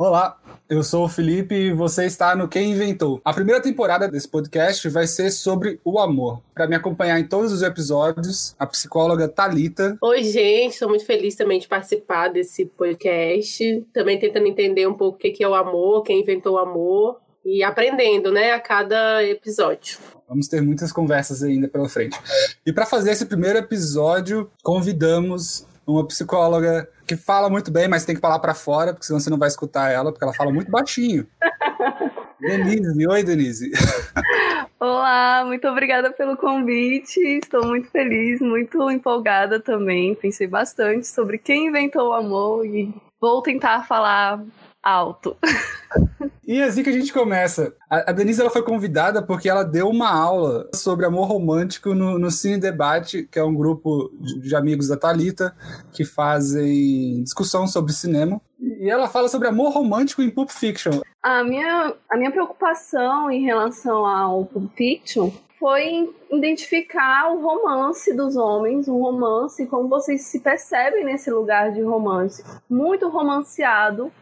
Olá, 0.00 0.37
eu 0.68 0.82
sou 0.82 1.06
o 1.06 1.08
Felipe 1.08 1.54
e 1.54 1.72
você 1.72 2.04
está 2.04 2.36
no 2.36 2.46
Quem 2.46 2.72
Inventou. 2.72 3.20
A 3.24 3.32
primeira 3.32 3.60
temporada 3.60 4.06
desse 4.06 4.28
podcast 4.28 4.86
vai 4.90 5.06
ser 5.06 5.30
sobre 5.30 5.80
o 5.82 5.98
amor. 5.98 6.42
Para 6.54 6.66
me 6.66 6.76
acompanhar 6.76 7.18
em 7.18 7.26
todos 7.26 7.52
os 7.52 7.62
episódios, 7.62 8.54
a 8.58 8.66
psicóloga 8.66 9.26
Talita. 9.26 9.96
Oi, 10.02 10.22
gente, 10.24 10.74
estou 10.74 10.88
muito 10.90 11.06
feliz 11.06 11.34
também 11.34 11.58
de 11.58 11.66
participar 11.66 12.28
desse 12.28 12.66
podcast. 12.66 13.86
Também 13.94 14.18
tentando 14.18 14.46
entender 14.46 14.86
um 14.86 14.94
pouco 14.94 15.16
o 15.16 15.20
que 15.20 15.42
é 15.42 15.48
o 15.48 15.54
amor, 15.54 16.02
quem 16.02 16.20
inventou 16.20 16.56
o 16.56 16.58
amor 16.58 17.18
e 17.42 17.62
aprendendo, 17.62 18.30
né, 18.30 18.52
a 18.52 18.60
cada 18.60 19.24
episódio. 19.24 19.98
Vamos 20.28 20.48
ter 20.48 20.60
muitas 20.60 20.92
conversas 20.92 21.42
ainda 21.42 21.66
pela 21.66 21.88
frente. 21.88 22.18
E 22.66 22.72
para 22.74 22.84
fazer 22.84 23.12
esse 23.12 23.24
primeiro 23.24 23.58
episódio, 23.58 24.50
convidamos 24.62 25.66
uma 25.86 26.06
psicóloga 26.06 26.86
que 27.08 27.16
fala 27.16 27.48
muito 27.48 27.72
bem, 27.72 27.88
mas 27.88 28.04
tem 28.04 28.14
que 28.14 28.20
falar 28.20 28.38
para 28.38 28.54
fora, 28.54 28.92
porque 28.92 29.06
senão 29.06 29.18
você 29.18 29.30
não 29.30 29.38
vai 29.38 29.48
escutar 29.48 29.90
ela, 29.90 30.12
porque 30.12 30.24
ela 30.24 30.34
fala 30.34 30.52
muito 30.52 30.70
baixinho. 30.70 31.26
Denise, 32.38 33.08
oi 33.08 33.24
Denise. 33.24 33.72
Olá, 34.78 35.42
muito 35.44 35.66
obrigada 35.66 36.12
pelo 36.12 36.36
convite. 36.36 37.18
Estou 37.18 37.66
muito 37.66 37.90
feliz, 37.90 38.40
muito 38.40 38.90
empolgada 38.90 39.58
também. 39.58 40.14
Pensei 40.14 40.46
bastante 40.46 41.06
sobre 41.06 41.38
quem 41.38 41.68
inventou 41.68 42.10
o 42.10 42.12
amor 42.12 42.64
e 42.64 42.94
vou 43.20 43.42
tentar 43.42 43.86
falar 43.86 44.40
alto. 44.82 45.36
E 46.48 46.62
é 46.62 46.64
assim 46.64 46.82
que 46.82 46.88
a 46.88 46.92
gente 46.94 47.12
começa. 47.12 47.74
A, 47.90 48.10
Denise 48.10 48.40
ela 48.40 48.48
foi 48.48 48.62
convidada 48.62 49.22
porque 49.22 49.50
ela 49.50 49.62
deu 49.62 49.86
uma 49.86 50.10
aula 50.10 50.66
sobre 50.74 51.04
amor 51.04 51.28
romântico 51.28 51.94
no, 51.94 52.18
no 52.18 52.30
Cine 52.30 52.56
Debate, 52.56 53.28
que 53.30 53.38
é 53.38 53.44
um 53.44 53.54
grupo 53.54 54.10
de, 54.18 54.40
de 54.40 54.56
amigos 54.56 54.88
da 54.88 54.96
Talita 54.96 55.54
que 55.92 56.06
fazem 56.06 57.22
discussão 57.22 57.66
sobre 57.66 57.92
cinema. 57.92 58.40
E 58.58 58.88
ela 58.88 59.08
fala 59.08 59.28
sobre 59.28 59.46
amor 59.46 59.74
romântico 59.74 60.22
em 60.22 60.30
Pulp 60.30 60.48
Fiction. 60.48 61.02
A 61.22 61.44
minha, 61.44 61.94
a 62.10 62.16
minha 62.16 62.30
preocupação 62.30 63.30
em 63.30 63.44
relação 63.44 64.06
ao 64.06 64.46
Pulp 64.46 64.72
Fiction 64.74 65.30
foi 65.58 66.14
identificar 66.30 67.32
o 67.32 67.40
romance 67.40 68.14
dos 68.14 68.36
homens, 68.36 68.88
um 68.88 68.98
romance, 68.98 69.66
como 69.66 69.88
vocês 69.88 70.22
se 70.22 70.40
percebem 70.40 71.04
nesse 71.04 71.30
lugar 71.30 71.72
de 71.72 71.82
romance, 71.82 72.44
muito 72.68 73.08
romanceado 73.08 74.12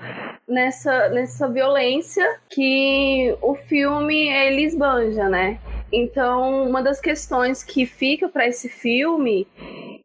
nessa, 0.48 1.08
nessa 1.10 1.48
violência 1.48 2.40
que 2.48 3.36
o 3.42 3.54
filme 3.54 4.28
ele 4.28 4.62
esbanja, 4.62 5.28
né? 5.28 5.58
Então, 5.92 6.64
uma 6.64 6.82
das 6.82 7.00
questões 7.00 7.62
que 7.62 7.86
fica 7.86 8.28
para 8.28 8.46
esse 8.46 8.68
filme 8.68 9.46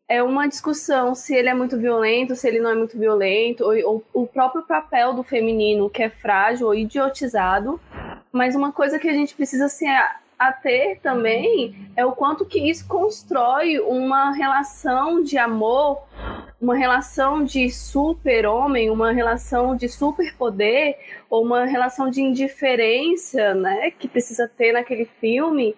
é 0.07 0.21
uma 0.21 0.47
discussão 0.47 1.16
se 1.16 1.33
ele 1.33 1.49
é 1.49 1.53
muito 1.53 1.77
violento, 1.77 2.35
se 2.35 2.47
ele 2.47 2.59
não 2.59 2.69
é 2.69 2.75
muito 2.75 2.99
violento, 2.99 3.63
ou, 3.63 4.03
ou, 4.13 4.23
o 4.23 4.27
próprio 4.27 4.61
papel 4.63 5.13
do 5.13 5.23
feminino 5.23 5.89
que 5.89 6.03
é 6.03 6.09
frágil 6.09 6.67
ou 6.67 6.75
idiotizado. 6.75 7.79
Mas 8.31 8.55
uma 8.55 8.71
coisa 8.71 8.99
que 8.99 9.07
a 9.07 9.13
gente 9.13 9.33
precisa 9.33 9.67
se 9.69 9.85
a 10.42 10.52
ter 10.52 11.00
também 11.02 11.92
é 11.95 12.03
o 12.03 12.14
quanto 12.14 12.45
que 12.45 12.58
isso 12.58 12.88
constrói 12.88 13.80
uma 13.80 14.31
relação 14.31 15.22
de 15.22 15.38
amor, 15.38 16.02
uma 16.61 16.75
relação 16.75 17.44
de 17.44 17.72
super-homem, 17.72 18.91
uma 18.91 19.11
relação 19.11 19.75
de 19.75 19.89
superpoder, 19.89 20.95
ou 21.28 21.44
uma 21.44 21.66
relação 21.66 22.09
de 22.09 22.22
indiferença, 22.22 23.55
né, 23.55 23.89
que 23.89 24.08
precisa 24.08 24.47
ter 24.47 24.72
naquele 24.72 25.05
filme, 25.19 25.75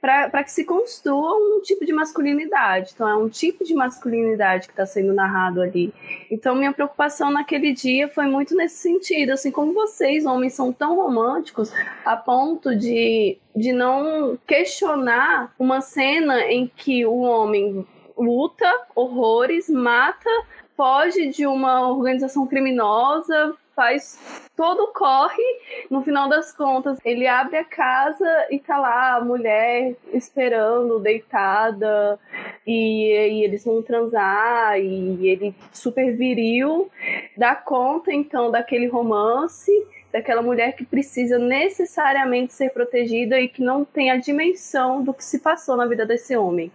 para 0.00 0.44
que 0.44 0.52
se 0.52 0.64
construa 0.64 1.34
um 1.36 1.62
tipo 1.62 1.86
de 1.86 1.92
masculinidade. 1.92 2.90
Então, 2.94 3.08
é 3.08 3.16
um 3.16 3.30
tipo 3.30 3.64
de 3.64 3.74
masculinidade 3.74 4.66
que 4.66 4.74
está 4.74 4.84
sendo 4.84 5.14
narrado 5.14 5.62
ali. 5.62 5.94
Então, 6.30 6.54
minha 6.54 6.72
preocupação 6.72 7.30
naquele 7.30 7.72
dia 7.72 8.06
foi 8.06 8.26
muito 8.26 8.54
nesse 8.54 8.76
sentido. 8.76 9.30
Assim 9.30 9.50
como 9.50 9.72
vocês, 9.72 10.26
homens, 10.26 10.52
são 10.52 10.70
tão 10.70 10.96
românticos 10.96 11.72
a 12.04 12.16
ponto 12.16 12.76
de, 12.76 13.38
de 13.54 13.72
não 13.72 14.38
questionar 14.46 15.54
uma 15.58 15.80
cena 15.80 16.42
em 16.42 16.70
que 16.76 17.06
o 17.06 17.20
homem 17.20 17.86
luta 18.16 18.70
horrores, 18.94 19.68
mata, 19.68 20.30
foge 20.76 21.28
de 21.28 21.46
uma 21.46 21.88
organização 21.90 22.46
criminosa, 22.46 23.56
faz 23.76 24.18
todo 24.56 24.90
corre, 24.94 25.42
no 25.90 26.02
final 26.02 26.30
das 26.30 26.50
contas, 26.50 26.98
ele 27.04 27.26
abre 27.26 27.58
a 27.58 27.64
casa 27.64 28.46
e 28.50 28.58
tá 28.58 28.78
lá 28.78 29.16
a 29.16 29.24
mulher 29.24 29.94
esperando, 30.14 30.98
deitada, 30.98 32.18
e, 32.66 33.12
e 33.12 33.44
eles 33.44 33.64
vão 33.64 33.82
transar, 33.82 34.80
e 34.80 35.28
ele 35.28 35.54
super 35.70 36.16
viril, 36.16 36.90
dá 37.36 37.54
conta 37.54 38.12
então 38.12 38.50
daquele 38.50 38.86
romance, 38.86 39.70
daquela 40.10 40.40
mulher 40.40 40.74
que 40.74 40.84
precisa 40.84 41.38
necessariamente 41.38 42.54
ser 42.54 42.70
protegida 42.70 43.38
e 43.38 43.48
que 43.48 43.62
não 43.62 43.84
tem 43.84 44.10
a 44.10 44.16
dimensão 44.16 45.04
do 45.04 45.12
que 45.12 45.22
se 45.22 45.40
passou 45.40 45.76
na 45.76 45.86
vida 45.86 46.06
desse 46.06 46.34
homem. 46.34 46.72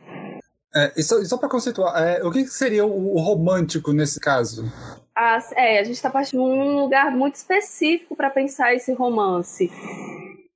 É, 0.73 0.93
e 0.95 1.03
só, 1.03 1.23
só 1.25 1.37
para 1.37 1.49
conceituar, 1.49 2.01
é, 2.01 2.23
o 2.23 2.31
que 2.31 2.45
seria 2.47 2.85
o, 2.85 3.15
o 3.15 3.19
romântico 3.19 3.91
nesse 3.91 4.19
caso? 4.19 4.71
As, 5.13 5.51
é, 5.51 5.79
a 5.79 5.83
gente 5.83 5.95
está 5.95 6.09
partindo 6.09 6.43
de 6.43 6.49
um 6.49 6.79
lugar 6.79 7.11
muito 7.11 7.35
específico 7.35 8.15
para 8.15 8.29
pensar 8.29 8.73
esse 8.73 8.93
romance 8.93 9.69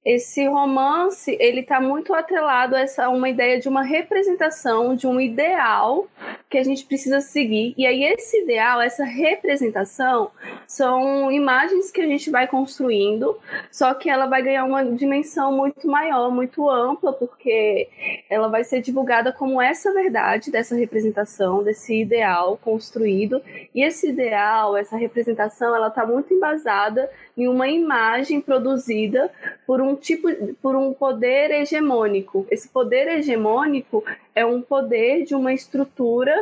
esse 0.05 0.47
romance 0.47 1.35
ele 1.39 1.61
está 1.61 1.81
muito 1.81 2.13
atrelado 2.13 2.75
a 2.75 2.81
essa 2.81 3.09
uma 3.09 3.27
ideia 3.27 3.59
de 3.59 3.67
uma 3.67 3.81
representação 3.81 4.95
de 4.95 5.07
um 5.07 5.19
ideal 5.19 6.07
que 6.47 6.59
a 6.59 6.63
gente 6.63 6.85
precisa 6.85 7.19
seguir. 7.21 7.73
E 7.75 7.88
aí 7.88 8.03
esse 8.03 8.44
ideal 8.44 8.79
essa 8.79 9.03
representação 9.03 10.29
são 10.67 11.31
imagens 11.31 11.89
que 11.89 12.01
a 12.01 12.05
gente 12.05 12.29
vai 12.29 12.47
construindo 12.47 13.35
só 13.71 13.95
que 13.95 14.07
ela 14.07 14.27
vai 14.27 14.44
ganhar 14.44 14.63
uma 14.65 14.85
dimensão 14.85 15.51
muito 15.57 15.88
maior 15.88 16.29
muito 16.29 16.69
ampla 16.69 17.11
porque 17.11 17.89
ela 18.29 18.47
vai 18.47 18.63
ser 18.63 18.81
divulgada 18.81 19.33
como 19.33 19.59
essa 19.59 19.91
verdade 19.91 20.51
dessa 20.51 20.75
representação 20.75 21.63
desse 21.63 21.99
ideal 21.99 22.59
construído. 22.61 23.41
E 23.73 23.81
esse 23.81 24.09
ideal 24.09 24.77
essa 24.77 24.97
representação 24.97 25.75
ela 25.75 25.88
está 25.88 26.05
muito 26.05 26.31
embasada 26.31 27.09
em 27.35 27.47
uma 27.47 27.67
imagem 27.67 28.39
produzida 28.39 29.31
por 29.65 29.81
um 29.81 29.94
tipo 29.95 30.28
por 30.61 30.75
um 30.75 30.94
poder 30.94 31.51
hegemônico. 31.51 32.45
Esse 32.50 32.67
poder 32.69 33.07
hegemônico 33.07 34.03
é 34.33 34.45
um 34.45 34.61
poder 34.61 35.23
de 35.23 35.35
uma 35.35 35.53
estrutura 35.53 36.33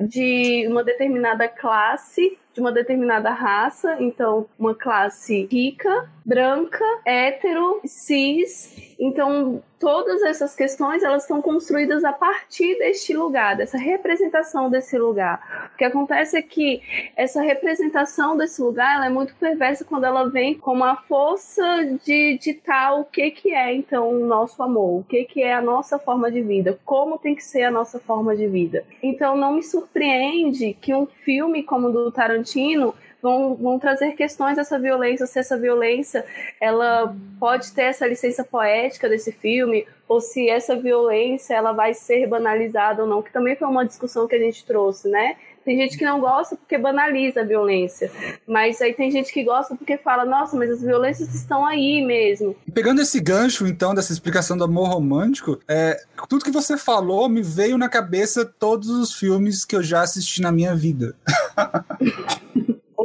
de 0.00 0.66
uma 0.68 0.84
determinada 0.84 1.48
classe 1.48 2.38
de 2.52 2.60
uma 2.60 2.72
determinada 2.72 3.30
raça, 3.30 3.96
então 4.00 4.46
uma 4.58 4.74
classe 4.74 5.48
rica, 5.50 6.08
branca, 6.24 6.84
hétero, 7.04 7.80
cis. 7.84 8.89
Então 9.00 9.62
todas 9.78 10.20
essas 10.22 10.54
questões 10.54 11.02
elas 11.02 11.22
estão 11.22 11.40
construídas 11.40 12.04
a 12.04 12.12
partir 12.12 12.76
deste 12.78 13.16
lugar, 13.16 13.56
dessa 13.56 13.78
representação 13.78 14.68
desse 14.68 14.98
lugar. 14.98 15.70
O 15.74 15.78
que 15.78 15.84
acontece 15.84 16.36
é 16.36 16.42
que 16.42 16.82
essa 17.16 17.40
representação 17.40 18.36
desse 18.36 18.60
lugar 18.60 18.96
ela 18.96 19.06
é 19.06 19.08
muito 19.08 19.34
perversa 19.36 19.86
quando 19.86 20.04
ela 20.04 20.28
vem 20.28 20.54
com 20.54 20.84
a 20.84 20.96
força 20.96 21.64
de 22.04 22.36
ditar 22.36 23.00
o 23.00 23.04
que 23.06 23.30
que 23.30 23.54
é 23.54 23.74
então 23.74 24.10
o 24.10 24.26
nosso 24.26 24.62
amor, 24.62 25.00
o 25.00 25.04
que 25.04 25.24
que 25.24 25.42
é 25.42 25.54
a 25.54 25.62
nossa 25.62 25.98
forma 25.98 26.30
de 26.30 26.42
vida, 26.42 26.78
como 26.84 27.18
tem 27.18 27.34
que 27.34 27.42
ser 27.42 27.62
a 27.62 27.70
nossa 27.70 27.98
forma 27.98 28.36
de 28.36 28.46
vida. 28.46 28.84
Então 29.02 29.34
não 29.34 29.54
me 29.54 29.62
surpreende 29.62 30.76
que 30.78 30.92
um 30.92 31.06
filme 31.06 31.62
como 31.62 31.88
o 31.88 31.92
do 31.92 32.12
Tarantino 32.12 32.94
vão, 33.22 33.54
vão 33.54 33.78
trazer 33.78 34.12
questões 34.12 34.56
dessa 34.56 34.78
violência, 34.78 35.26
se 35.26 35.38
essa 35.38 35.56
violência 35.56 36.24
ela 36.60 37.14
pode 37.38 37.72
ter 37.72 37.82
essa 37.82 38.06
licença 38.06 38.44
poética 38.44 39.08
desse 39.08 39.32
filme, 39.32 39.86
ou 40.08 40.20
se 40.20 40.48
essa 40.48 40.74
violência 40.74 41.54
ela 41.54 41.72
vai 41.72 41.94
ser 41.94 42.26
banalizada 42.26 43.02
ou 43.02 43.08
não, 43.08 43.22
que 43.22 43.32
também 43.32 43.56
foi 43.56 43.68
uma 43.68 43.86
discussão 43.86 44.26
que 44.26 44.34
a 44.34 44.40
gente 44.40 44.64
trouxe, 44.64 45.08
né? 45.08 45.36
Tem 45.64 45.76
gente 45.76 45.98
que 45.98 46.04
não 46.04 46.20
gosta 46.20 46.56
porque 46.56 46.78
banaliza 46.78 47.42
a 47.42 47.44
violência, 47.44 48.10
mas 48.46 48.80
aí 48.80 48.94
tem 48.94 49.10
gente 49.10 49.32
que 49.32 49.44
gosta 49.44 49.76
porque 49.76 49.98
fala, 49.98 50.24
nossa, 50.24 50.56
mas 50.56 50.70
as 50.70 50.80
violências 50.80 51.34
estão 51.34 51.66
aí 51.66 52.02
mesmo. 52.04 52.56
Pegando 52.72 53.02
esse 53.02 53.20
gancho, 53.20 53.66
então, 53.66 53.94
dessa 53.94 54.12
explicação 54.12 54.56
do 54.56 54.64
amor 54.64 54.88
romântico, 54.88 55.60
é, 55.68 56.00
tudo 56.28 56.44
que 56.44 56.50
você 56.50 56.78
falou 56.78 57.28
me 57.28 57.42
veio 57.42 57.76
na 57.76 57.88
cabeça 57.88 58.44
todos 58.44 58.88
os 58.88 59.14
filmes 59.14 59.64
que 59.64 59.76
eu 59.76 59.82
já 59.82 60.00
assisti 60.00 60.40
na 60.40 60.50
minha 60.50 60.74
vida. 60.74 61.14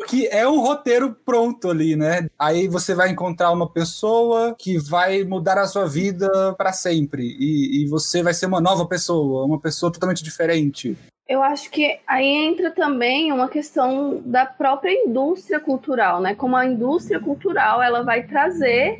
que 0.08 0.28
é 0.28 0.48
um 0.48 0.60
roteiro 0.60 1.16
pronto 1.26 1.70
ali, 1.70 1.96
né? 1.96 2.28
Aí 2.38 2.68
você 2.68 2.94
vai 2.94 3.10
encontrar 3.10 3.52
uma 3.52 3.70
pessoa 3.70 4.56
que 4.58 4.78
vai 4.78 5.24
mudar 5.24 5.58
a 5.58 5.68
sua 5.68 5.88
vida 5.88 6.30
para 6.58 6.72
sempre 6.72 7.36
e, 7.40 7.84
e, 7.84 7.88
você 7.88 8.22
vai 8.24 8.34
ser 8.34 8.46
uma 8.46 8.62
nova 8.62 8.86
pessoa, 8.86 9.46
uma 9.46 9.60
pessoa 9.60 9.92
totalmente 9.92 10.24
diferente. 10.24 10.98
Eu 11.28 11.42
acho 11.42 11.72
que 11.72 12.00
aí 12.06 12.28
entra 12.28 12.70
também 12.70 13.32
uma 13.32 13.50
questão 13.50 14.22
da 14.24 14.46
própria 14.46 14.92
indústria 14.92 15.60
cultural, 15.60 16.22
né? 16.22 16.36
Como 16.36 16.56
a 16.56 16.68
indústria 16.68 17.20
cultural 17.20 17.82
ela 17.82 18.04
vai 18.04 18.24
trazer 18.24 19.00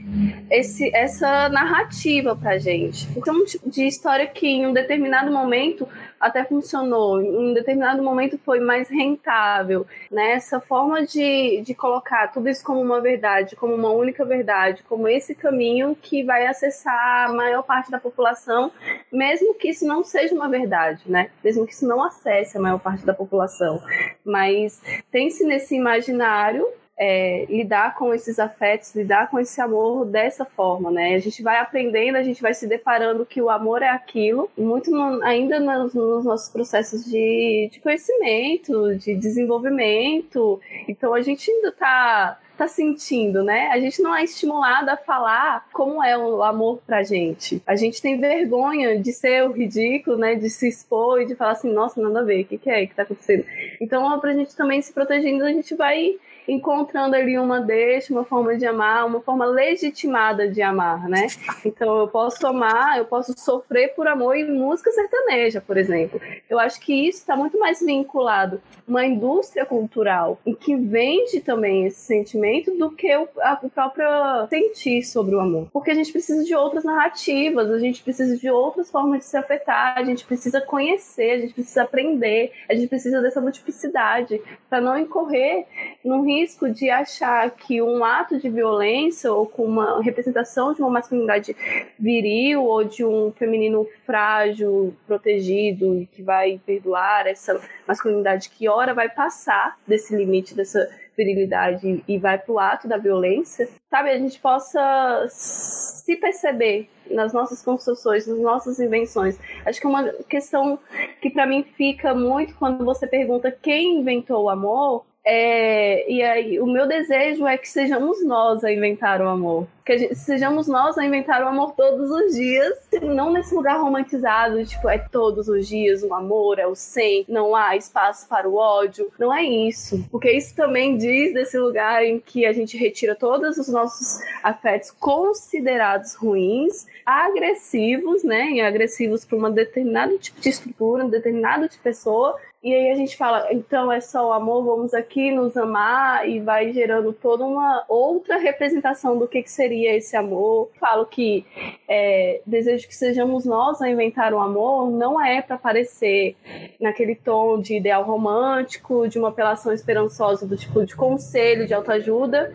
esse, 0.50 0.90
essa 0.96 1.50
narrativa 1.50 2.36
pra 2.36 2.58
gente. 2.58 3.08
É 3.16 3.32
um 3.32 3.46
tipo 3.46 3.70
de 3.70 3.86
história 3.86 4.26
que 4.26 4.48
em 4.48 4.66
um 4.66 4.74
determinado 4.74 5.32
momento 5.32 5.88
até 6.20 6.44
funcionou, 6.44 7.22
em 7.22 7.54
determinado 7.54 8.02
momento 8.02 8.38
foi 8.38 8.60
mais 8.60 8.90
rentável. 8.90 9.86
Né? 10.10 10.32
Essa 10.32 10.60
forma 10.60 11.06
de, 11.06 11.62
de 11.62 11.74
colocar 11.74 12.28
tudo 12.32 12.50
isso 12.50 12.64
como 12.64 12.82
uma 12.82 13.02
verdade, 13.02 13.56
como 13.56 13.74
uma 13.74 13.90
única 13.90 14.24
verdade, 14.26 14.84
como 14.84 15.08
esse 15.08 15.36
caminho 15.36 15.96
que 16.02 16.24
vai 16.24 16.48
acessar 16.48 17.30
a 17.30 17.34
maior 17.34 17.64
parte 17.64 17.92
da 17.92 18.00
população, 18.00 18.72
mesmo 19.12 19.54
que 19.56 19.70
isso 19.70 19.86
não 19.86 20.04
seja 20.04 20.34
uma 20.34 20.50
verdade, 20.50 21.04
né? 21.06 21.30
mesmo 21.44 21.66
que 21.66 21.74
isso 21.74 21.88
não 21.88 22.04
acesse 22.04 22.58
a 22.58 22.62
maior 22.62 22.80
parte 22.80 23.06
da 23.06 23.14
população. 23.14 23.82
Mas 24.24 24.82
tem-se 25.12 25.46
nesse 25.46 25.76
imaginário 25.76 26.68
é, 26.98 27.46
lidar 27.50 27.96
com 27.96 28.14
esses 28.14 28.40
afetos, 28.40 28.96
lidar 28.96 29.30
com 29.30 29.40
esse 29.40 29.60
amor 29.60 30.06
dessa 30.06 30.46
forma, 30.46 30.90
né? 30.90 31.16
A 31.16 31.20
gente 31.20 31.44
vai 31.44 31.60
aprendendo, 31.60 32.16
a 32.16 32.24
gente 32.24 32.42
vai 32.42 32.54
se 32.54 32.68
deparando 32.68 33.26
que 33.26 33.42
o 33.42 33.50
amor 33.50 33.82
é 33.82 33.90
aquilo, 33.90 34.50
muito 34.58 34.90
no, 34.92 35.22
ainda 35.24 35.60
nos, 35.60 35.94
nos, 35.94 36.26
nossos 36.26 36.50
processos 36.50 37.06
de, 37.06 37.70
de 37.72 37.80
conhecimento, 37.82 38.96
de 38.96 39.16
desenvolvimento. 39.16 40.60
Então 40.88 41.14
a 41.14 41.22
gente 41.22 41.52
ainda 41.52 41.70
está 41.70 42.40
tá 42.58 42.68
sentindo, 42.70 43.44
né? 43.44 43.68
A 43.68 43.80
gente 43.80 44.02
não 44.02 44.16
é 44.16 44.24
estimulado 44.24 44.90
a 44.90 44.96
falar 44.96 45.68
como 45.74 46.02
é 46.02 46.18
o 46.18 46.42
amor 46.42 46.80
pra 46.86 47.04
gente. 47.04 47.62
A 47.68 47.76
gente 47.76 48.02
tem 48.02 48.18
vergonha 48.18 48.98
de 48.98 49.12
ser 49.12 49.44
o 49.44 49.52
ridículo, 49.52 50.18
né? 50.18 50.36
De 50.36 50.50
se 50.50 50.68
expor 50.68 51.22
e 51.22 51.26
de 51.26 51.36
falar 51.36 51.52
assim, 51.52 51.74
nossa, 51.74 52.02
nada 52.02 52.22
a 52.22 52.24
ver, 52.24 52.44
o 52.44 52.46
que, 52.46 52.58
que 52.58 52.70
é 52.70 52.88
que 52.88 52.96
tá 52.96 53.04
acontecendo? 53.04 53.46
Então, 53.82 54.18
pra 54.22 54.34
gente 54.34 54.56
também 54.56 54.82
se 54.82 54.94
protegendo, 54.94 55.44
a 55.44 55.52
gente 55.52 55.76
vai 55.76 56.16
encontrando 56.48 57.16
ali 57.16 57.38
uma 57.38 57.60
deixa, 57.60 58.14
uma 58.14 58.24
forma 58.24 58.56
de 58.58 58.66
amar, 58.66 59.06
uma 59.06 59.22
forma 59.22 59.46
legitimada 59.46 60.48
de 60.48 60.62
amar, 60.62 61.08
né? 61.08 61.28
Então 61.66 62.00
eu 62.00 62.08
posso 62.08 62.46
amar, 62.48 62.98
eu 62.98 63.06
posso 63.06 63.34
sofrer 63.38 63.94
por 63.96 64.08
amor 64.08 64.36
em 64.36 64.52
música 64.52 64.92
sertaneja, 64.92 65.62
por 65.62 65.78
exemplo. 65.78 66.20
Eu 66.50 66.60
acho 66.60 66.80
que 66.80 67.08
isso 67.08 67.20
está 67.20 67.36
muito 67.36 67.60
mais 67.60 67.80
vinculado 67.80 68.62
uma 68.88 69.06
indústria 69.06 69.66
cultural 69.66 70.40
e 70.46 70.54
que 70.54 70.76
vende 70.76 71.40
também 71.42 71.86
esse 71.86 72.02
sentimento 72.02 72.76
do 72.78 72.92
que 72.92 73.16
o, 73.16 73.28
a, 73.42 73.60
o 73.64 73.70
próprio 73.70 74.08
sentir 74.50 75.04
sobre 75.04 75.36
o 75.36 75.40
amor. 75.40 75.68
Porque 75.74 75.92
a 75.92 75.96
gente 75.96 76.12
precisa 76.12 76.44
de 76.44 76.56
outras 76.56 76.84
narrativas, 76.84 77.72
a 77.72 77.80
gente 77.80 78.04
precisa 78.04 78.38
de 78.38 78.50
outras 78.50 78.90
formas 78.92 79.20
de 79.20 79.26
se 79.26 79.38
afetar, 79.38 79.98
a 79.98 80.04
gente 80.04 80.24
precisa 80.26 80.62
conhecer, 80.62 81.32
a 81.32 81.40
gente 81.40 81.54
precisa 81.54 81.84
aprender, 81.84 82.52
a 82.70 82.76
gente 82.76 82.88
precisa 82.88 83.22
dessa 83.22 83.42
multiplicidade 83.42 84.40
para 84.70 84.80
não 84.80 84.98
incorrer 84.98 85.66
num 86.04 86.24
risco 86.40 86.70
de 86.70 86.90
achar 86.90 87.50
que 87.52 87.82
um 87.82 88.04
ato 88.04 88.38
de 88.40 88.50
violência 88.50 89.32
ou 89.32 89.46
com 89.46 89.64
uma 89.64 90.02
representação 90.02 90.74
de 90.74 90.82
uma 90.82 90.90
masculinidade 90.90 91.56
viril 92.00 92.64
ou 92.64 92.84
de 92.84 93.04
um 93.04 93.32
feminino 93.32 93.88
frágil, 94.06 94.96
protegido 95.08 95.96
e 95.96 96.06
que 96.06 96.22
vai 96.22 96.60
perdoar 96.66 97.28
essa 97.28 97.60
masculinidade 97.88 98.50
que 98.50 98.68
hora 98.68 98.94
vai 98.94 99.10
passar 99.10 99.78
desse 99.88 100.16
limite 100.16 100.56
dessa 100.56 100.90
virilidade 101.18 102.04
e 102.08 102.18
vai 102.18 102.38
pro 102.38 102.60
ato 102.60 102.88
da 102.88 102.98
violência, 102.98 103.70
sabe? 103.90 104.10
A 104.10 104.18
gente 104.18 104.40
possa 104.40 105.26
se 105.30 106.16
perceber 106.18 106.90
nas 107.10 107.34
nossas 107.34 107.64
construções, 107.64 108.28
nas 108.28 108.40
nossas 108.40 108.80
invenções. 108.80 109.40
Acho 109.66 109.80
que 109.80 109.88
uma 109.88 110.12
questão 110.30 110.78
que 111.22 111.30
para 111.30 111.46
mim 111.46 111.64
fica 111.64 112.14
muito 112.14 112.56
quando 112.56 112.84
você 112.84 113.08
pergunta 113.08 113.52
quem 113.52 114.00
inventou 114.00 114.44
o 114.44 114.50
amor 114.50 115.06
é, 115.26 116.12
e 116.12 116.22
aí, 116.22 116.60
o 116.60 116.68
meu 116.68 116.88
desejo 116.88 117.48
é 117.48 117.58
que 117.58 117.68
sejamos 117.68 118.24
nós 118.26 118.64
a 118.64 118.72
inventar 118.72 119.22
o 119.22 119.28
amor. 119.28 119.68
Que 119.86 119.98
gente, 120.00 120.16
sejamos 120.16 120.68
nós 120.68 120.98
a 120.98 121.06
inventar 121.06 121.44
o 121.44 121.48
amor 121.48 121.74
todos 121.74 122.10
os 122.10 122.36
dias, 122.36 122.76
não 123.04 123.32
nesse 123.32 123.54
lugar 123.54 123.80
romantizado, 123.80 124.66
tipo, 124.66 124.90
é 124.90 124.98
todos 124.98 125.48
os 125.48 125.68
dias 125.68 126.02
o 126.02 126.14
amor, 126.14 126.58
é 126.58 126.66
o 126.66 126.74
sem, 126.74 127.24
não 127.30 127.56
há 127.56 127.76
espaço 127.76 128.28
para 128.28 128.50
o 128.50 128.56
ódio. 128.56 129.12
Não 129.20 129.32
é 129.34 129.44
isso. 129.44 130.04
Porque 130.12 130.32
isso 130.32 130.56
também 130.56 130.98
diz 130.98 131.34
desse 131.34 131.58
lugar 131.58 132.04
em 132.04 132.20
que 132.20 132.46
a 132.48 132.54
gente 132.54 132.76
retira 132.78 133.14
todos 133.14 133.58
os 133.58 133.68
nossos 133.68 134.20
afetos 134.42 134.90
considerados 134.90 136.16
ruins, 136.16 136.88
agressivos, 137.06 138.24
né? 138.24 138.50
E 138.52 138.62
agressivos 138.62 139.24
para 139.24 139.38
uma 139.38 139.52
determinado 139.52 140.18
tipo 140.18 140.42
de 140.42 140.50
estrutura, 140.50 141.06
um 141.06 141.10
determinado 141.10 141.70
tipo 141.70 141.76
de 141.76 141.84
pessoa, 141.84 142.36
e 142.66 142.74
aí 142.74 142.90
a 142.90 142.96
gente 142.96 143.16
fala, 143.16 143.54
então 143.54 143.92
é 143.92 144.02
só 144.02 144.30
o 144.30 144.34
amor, 144.34 144.66
vamos 144.66 144.92
aqui 144.96 145.30
nos 145.30 145.56
amar 145.56 146.28
e 146.28 146.40
vai 146.40 146.74
gerando 146.74 147.14
toda 147.14 147.46
uma 147.46 147.86
outra 147.88 148.38
representação 148.38 149.20
do 149.20 149.28
que, 149.28 149.44
que 149.44 149.52
seria 149.52 149.75
esse 149.84 150.16
amor. 150.16 150.70
Falo 150.80 151.06
que 151.06 151.46
é, 151.88 152.42
desejo 152.46 152.88
que 152.88 152.96
sejamos 152.96 153.46
nós 153.46 153.82
a 153.82 153.90
inventar 153.90 154.34
o 154.34 154.38
um 154.38 154.42
amor, 154.42 154.90
não 154.90 155.24
é 155.24 155.42
para 155.42 155.58
parecer 155.58 156.36
naquele 156.80 157.16
tom 157.16 157.60
de 157.60 157.76
ideal 157.76 158.04
romântico, 158.04 159.08
de 159.08 159.20
uma 159.20 159.30
apelação 159.30 159.74
esperançosa 159.74 160.48
do 160.48 160.56
tipo 160.56 160.86
de 160.86 160.96
conselho, 160.96 161.68
de 161.68 161.74
autoajuda, 161.74 162.54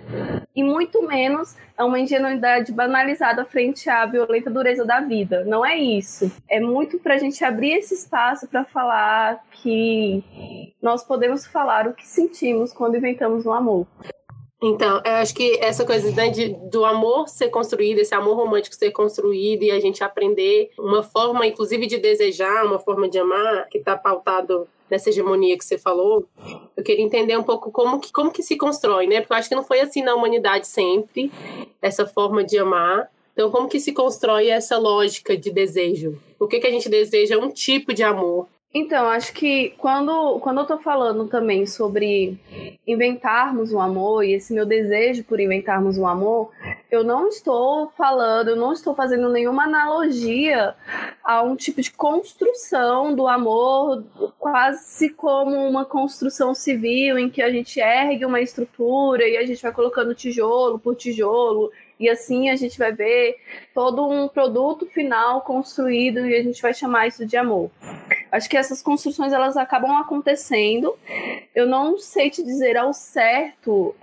e 0.54 0.62
muito 0.62 1.06
menos 1.06 1.56
é 1.76 1.84
uma 1.84 1.98
ingenuidade 1.98 2.72
banalizada 2.72 3.44
frente 3.44 3.88
à 3.88 4.04
violenta 4.04 4.50
dureza 4.50 4.84
da 4.84 5.00
vida. 5.00 5.44
Não 5.44 5.64
é 5.64 5.76
isso. 5.76 6.30
É 6.48 6.60
muito 6.60 6.98
para 6.98 7.14
a 7.14 7.18
gente 7.18 7.42
abrir 7.42 7.72
esse 7.72 7.94
espaço 7.94 8.46
para 8.48 8.64
falar 8.64 9.42
que 9.62 10.22
nós 10.82 11.02
podemos 11.02 11.46
falar 11.46 11.86
o 11.86 11.94
que 11.94 12.06
sentimos 12.06 12.72
quando 12.72 12.96
inventamos 12.96 13.46
um 13.46 13.52
amor. 13.52 13.86
Então, 14.62 15.00
eu 15.06 15.12
acho 15.14 15.34
que 15.34 15.58
essa 15.60 15.86
coisa 15.86 16.10
né, 16.12 16.28
de, 16.28 16.54
do 16.70 16.84
amor 16.84 17.28
ser 17.28 17.48
construído, 17.48 17.98
esse 17.98 18.14
amor 18.14 18.36
romântico 18.36 18.76
ser 18.76 18.90
construído 18.90 19.62
e 19.62 19.70
a 19.70 19.80
gente 19.80 20.04
aprender 20.04 20.70
uma 20.78 21.02
forma, 21.02 21.46
inclusive, 21.46 21.86
de 21.86 21.96
desejar, 21.96 22.66
uma 22.66 22.78
forma 22.78 23.08
de 23.08 23.18
amar, 23.18 23.68
que 23.68 23.78
está 23.78 23.96
pautado 23.96 24.68
nessa 24.90 25.08
hegemonia 25.08 25.56
que 25.56 25.64
você 25.64 25.78
falou, 25.78 26.26
eu 26.76 26.82
queria 26.82 27.04
entender 27.04 27.38
um 27.38 27.42
pouco 27.42 27.70
como 27.70 28.00
que, 28.00 28.12
como 28.12 28.30
que 28.30 28.42
se 28.42 28.56
constrói, 28.56 29.06
né? 29.06 29.20
Porque 29.20 29.32
eu 29.32 29.36
acho 29.36 29.48
que 29.48 29.54
não 29.54 29.62
foi 29.62 29.80
assim 29.80 30.02
na 30.02 30.14
humanidade 30.14 30.66
sempre, 30.66 31.32
essa 31.80 32.06
forma 32.06 32.44
de 32.44 32.58
amar. 32.58 33.08
Então, 33.32 33.50
como 33.50 33.68
que 33.68 33.80
se 33.80 33.92
constrói 33.92 34.48
essa 34.48 34.76
lógica 34.76 35.36
de 35.36 35.50
desejo? 35.50 36.20
Por 36.38 36.48
que, 36.48 36.58
que 36.58 36.66
a 36.66 36.70
gente 36.70 36.88
deseja 36.88 37.38
um 37.38 37.50
tipo 37.50 37.94
de 37.94 38.02
amor? 38.02 38.46
Então, 38.72 39.08
acho 39.08 39.32
que 39.32 39.74
quando, 39.78 40.38
quando 40.38 40.60
eu 40.60 40.66
tô 40.66 40.78
falando 40.78 41.26
também 41.26 41.66
sobre 41.66 42.38
inventarmos 42.86 43.72
um 43.72 43.80
amor 43.80 44.24
e 44.24 44.34
esse 44.34 44.54
meu 44.54 44.64
desejo 44.64 45.24
por 45.24 45.40
inventarmos 45.40 45.98
um 45.98 46.06
amor, 46.06 46.52
eu 46.88 47.02
não 47.02 47.26
estou 47.26 47.90
falando, 47.90 48.50
eu 48.50 48.56
não 48.56 48.72
estou 48.72 48.94
fazendo 48.94 49.28
nenhuma 49.28 49.64
analogia 49.64 50.76
a 51.24 51.42
um 51.42 51.56
tipo 51.56 51.82
de 51.82 51.90
construção 51.90 53.12
do 53.12 53.26
amor, 53.26 54.04
quase 54.38 55.10
como 55.10 55.56
uma 55.68 55.84
construção 55.84 56.54
civil 56.54 57.18
em 57.18 57.28
que 57.28 57.42
a 57.42 57.50
gente 57.50 57.80
ergue 57.80 58.24
uma 58.24 58.40
estrutura 58.40 59.28
e 59.28 59.36
a 59.36 59.44
gente 59.44 59.62
vai 59.62 59.72
colocando 59.72 60.14
tijolo 60.14 60.78
por 60.78 60.94
tijolo 60.94 61.72
e 61.98 62.08
assim 62.08 62.48
a 62.48 62.54
gente 62.54 62.78
vai 62.78 62.92
ver 62.92 63.36
todo 63.74 64.08
um 64.08 64.28
produto 64.28 64.86
final 64.86 65.40
construído 65.40 66.20
e 66.20 66.36
a 66.36 66.42
gente 66.42 66.62
vai 66.62 66.72
chamar 66.72 67.08
isso 67.08 67.26
de 67.26 67.36
amor. 67.36 67.68
Acho 68.30 68.48
que 68.48 68.56
essas 68.56 68.82
construções 68.82 69.32
elas 69.32 69.56
acabam 69.56 69.96
acontecendo. 69.96 70.96
Eu 71.54 71.66
não 71.66 71.98
sei 71.98 72.30
te 72.30 72.42
dizer 72.42 72.76
ao 72.76 72.92
certo 72.92 73.94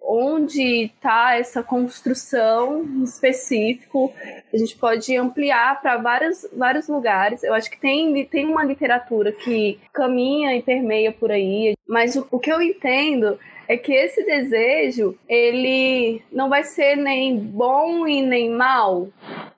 onde 0.00 0.84
está 0.84 1.36
essa 1.36 1.62
construção 1.62 2.82
específico. 3.04 4.12
A 4.52 4.56
gente 4.56 4.74
pode 4.76 5.14
ampliar 5.14 5.80
para 5.82 5.98
vários, 5.98 6.46
vários 6.52 6.88
lugares. 6.88 7.42
Eu 7.42 7.52
acho 7.52 7.70
que 7.70 7.78
tem, 7.78 8.24
tem 8.24 8.46
uma 8.46 8.64
literatura 8.64 9.30
que 9.32 9.78
caminha 9.92 10.56
e 10.56 10.62
permeia 10.62 11.12
por 11.12 11.30
aí. 11.30 11.76
Mas 11.86 12.16
o, 12.16 12.26
o 12.30 12.38
que 12.38 12.50
eu 12.50 12.62
entendo 12.62 13.38
é 13.68 13.76
que 13.76 13.92
esse 13.92 14.24
desejo, 14.24 15.14
ele 15.28 16.22
não 16.32 16.48
vai 16.48 16.64
ser 16.64 16.96
nem 16.96 17.38
bom 17.38 18.08
e 18.08 18.22
nem 18.22 18.48
mal. 18.48 19.08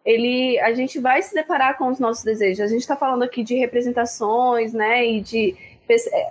Ele, 0.04 0.58
a 0.60 0.72
gente 0.72 0.98
vai 0.98 1.20
se 1.22 1.34
deparar 1.34 1.76
com 1.76 1.88
os 1.88 1.98
nossos 1.98 2.24
desejos. 2.24 2.60
A 2.60 2.66
gente 2.66 2.80
está 2.80 2.96
falando 2.96 3.22
aqui 3.22 3.42
de 3.42 3.54
representações, 3.54 4.72
né, 4.72 5.06
e 5.06 5.20
de 5.20 5.54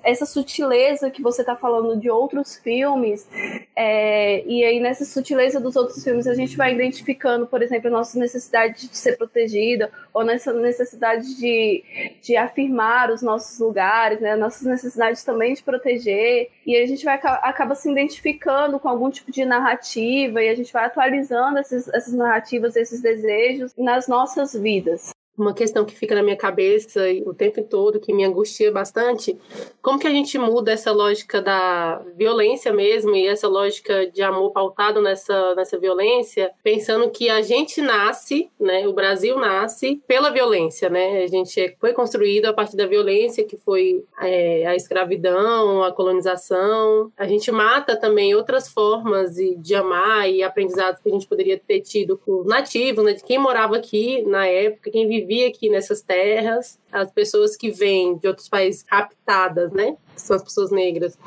essa 0.03 0.25
sutileza 0.25 1.09
que 1.09 1.21
você 1.21 1.41
está 1.41 1.55
falando 1.55 1.99
de 1.99 2.09
outros 2.09 2.55
filmes, 2.57 3.27
é, 3.75 4.43
e 4.45 4.63
aí 4.63 4.79
nessa 4.79 5.05
sutileza 5.05 5.59
dos 5.59 5.75
outros 5.75 6.03
filmes 6.03 6.27
a 6.27 6.33
gente 6.33 6.55
vai 6.55 6.73
identificando, 6.73 7.47
por 7.47 7.61
exemplo, 7.61 7.87
a 7.87 7.91
nossa 7.91 8.17
necessidade 8.17 8.87
de 8.87 8.97
ser 8.97 9.17
protegida, 9.17 9.91
ou 10.13 10.23
nessa 10.23 10.53
necessidade 10.53 11.35
de, 11.35 11.83
de 12.21 12.35
afirmar 12.37 13.11
os 13.11 13.21
nossos 13.21 13.59
lugares, 13.59 14.19
né, 14.19 14.35
nossas 14.35 14.63
necessidades 14.63 15.23
também 15.23 15.53
de 15.53 15.63
proteger, 15.63 16.49
e 16.65 16.75
a 16.75 16.85
gente 16.85 17.03
vai 17.03 17.19
acaba 17.23 17.75
se 17.75 17.89
identificando 17.91 18.79
com 18.79 18.87
algum 18.87 19.09
tipo 19.09 19.31
de 19.31 19.45
narrativa, 19.45 20.41
e 20.41 20.49
a 20.49 20.55
gente 20.55 20.71
vai 20.71 20.85
atualizando 20.85 21.59
essas 21.59 22.13
narrativas, 22.13 22.75
esses 22.75 23.01
desejos 23.01 23.73
nas 23.77 24.07
nossas 24.07 24.53
vidas. 24.53 25.11
Uma 25.39 25.53
questão 25.53 25.85
que 25.85 25.95
fica 25.95 26.13
na 26.13 26.21
minha 26.21 26.35
cabeça 26.35 27.01
o 27.25 27.33
tempo 27.33 27.63
todo, 27.63 27.99
que 27.99 28.13
me 28.13 28.25
angustia 28.25 28.71
bastante, 28.71 29.37
como 29.81 29.97
que 29.97 30.07
a 30.07 30.11
gente 30.11 30.37
muda 30.37 30.71
essa 30.71 30.91
lógica 30.91 31.41
da 31.41 32.01
violência 32.15 32.73
mesmo 32.73 33.15
e 33.15 33.25
essa 33.25 33.47
lógica 33.47 34.07
de 34.07 34.21
amor 34.21 34.51
pautado 34.51 35.01
nessa, 35.01 35.55
nessa 35.55 35.77
violência, 35.79 36.51
pensando 36.61 37.09
que 37.09 37.29
a 37.29 37.41
gente 37.41 37.81
nasce, 37.81 38.49
né, 38.59 38.87
o 38.87 38.93
Brasil 38.93 39.37
nasce 39.37 40.01
pela 40.07 40.29
violência, 40.29 40.89
né, 40.89 41.23
a 41.23 41.27
gente 41.27 41.75
foi 41.79 41.93
construído 41.93 42.47
a 42.47 42.53
partir 42.53 42.75
da 42.75 42.85
violência 42.85 43.45
que 43.45 43.57
foi 43.57 44.03
é, 44.21 44.65
a 44.67 44.75
escravidão, 44.75 45.83
a 45.83 45.91
colonização, 45.91 47.11
a 47.17 47.25
gente 47.25 47.51
mata 47.51 47.95
também 47.95 48.35
outras 48.35 48.67
formas 48.67 49.35
de 49.35 49.75
amar 49.75 50.29
e 50.29 50.43
aprendizados 50.43 51.01
que 51.01 51.09
a 51.09 51.13
gente 51.13 51.27
poderia 51.27 51.57
ter 51.57 51.79
tido 51.79 52.17
com 52.17 52.41
os 52.41 52.45
nativos, 52.45 53.05
né, 53.05 53.13
de 53.13 53.23
quem 53.23 53.37
morava 53.37 53.77
aqui 53.77 54.21
na 54.23 54.45
época, 54.45 54.91
quem 54.91 55.07
vivia 55.07 55.28
vivia 55.29 55.47
aqui 55.47 55.69
nessas 55.69 56.01
terras, 56.01 56.79
as 56.91 57.11
pessoas 57.11 57.55
que 57.55 57.69
vêm 57.69 58.17
de 58.17 58.27
outros 58.27 58.49
países 58.49 58.83
raptadas, 58.89 59.71
né? 59.71 59.95
são 60.19 60.35
as 60.35 60.43
pessoas 60.43 60.71
negras. 60.71 61.17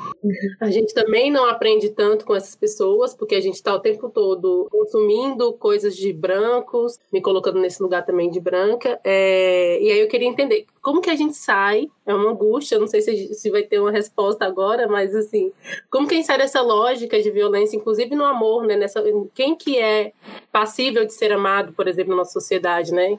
A 0.59 0.69
gente 0.69 0.93
também 0.93 1.31
não 1.31 1.45
aprende 1.45 1.89
tanto 1.89 2.25
com 2.25 2.35
essas 2.35 2.55
pessoas, 2.55 3.13
porque 3.13 3.35
a 3.35 3.41
gente 3.41 3.55
está 3.55 3.73
o 3.73 3.79
tempo 3.79 4.09
todo 4.09 4.67
consumindo 4.71 5.53
coisas 5.53 5.95
de 5.95 6.13
brancos, 6.13 6.99
me 7.11 7.21
colocando 7.21 7.59
nesse 7.59 7.81
lugar 7.81 8.05
também 8.05 8.29
de 8.29 8.39
branca. 8.39 8.99
É... 9.03 9.81
E 9.81 9.91
aí 9.91 9.99
eu 9.99 10.07
queria 10.07 10.27
entender 10.27 10.65
como 10.81 11.01
que 11.01 11.09
a 11.09 11.15
gente 11.15 11.35
sai, 11.35 11.89
é 12.05 12.13
uma 12.13 12.31
angústia, 12.31 12.79
não 12.79 12.87
sei 12.87 13.01
se, 13.01 13.33
se 13.33 13.49
vai 13.49 13.63
ter 13.63 13.79
uma 13.79 13.91
resposta 13.91 14.45
agora, 14.45 14.87
mas 14.87 15.15
assim, 15.15 15.51
como 15.89 16.07
que 16.07 16.13
a 16.13 16.17
gente 16.17 16.25
sai 16.25 16.37
dessa 16.37 16.61
lógica 16.61 17.21
de 17.21 17.31
violência, 17.31 17.77
inclusive 17.77 18.15
no 18.15 18.25
amor, 18.25 18.65
né? 18.65 18.75
Nessa, 18.75 19.03
quem 19.33 19.55
que 19.55 19.77
é 19.77 20.11
passível 20.51 21.05
de 21.05 21.13
ser 21.13 21.31
amado, 21.31 21.73
por 21.73 21.87
exemplo, 21.87 22.11
na 22.11 22.17
nossa 22.17 22.33
sociedade, 22.33 22.93
né? 22.93 23.17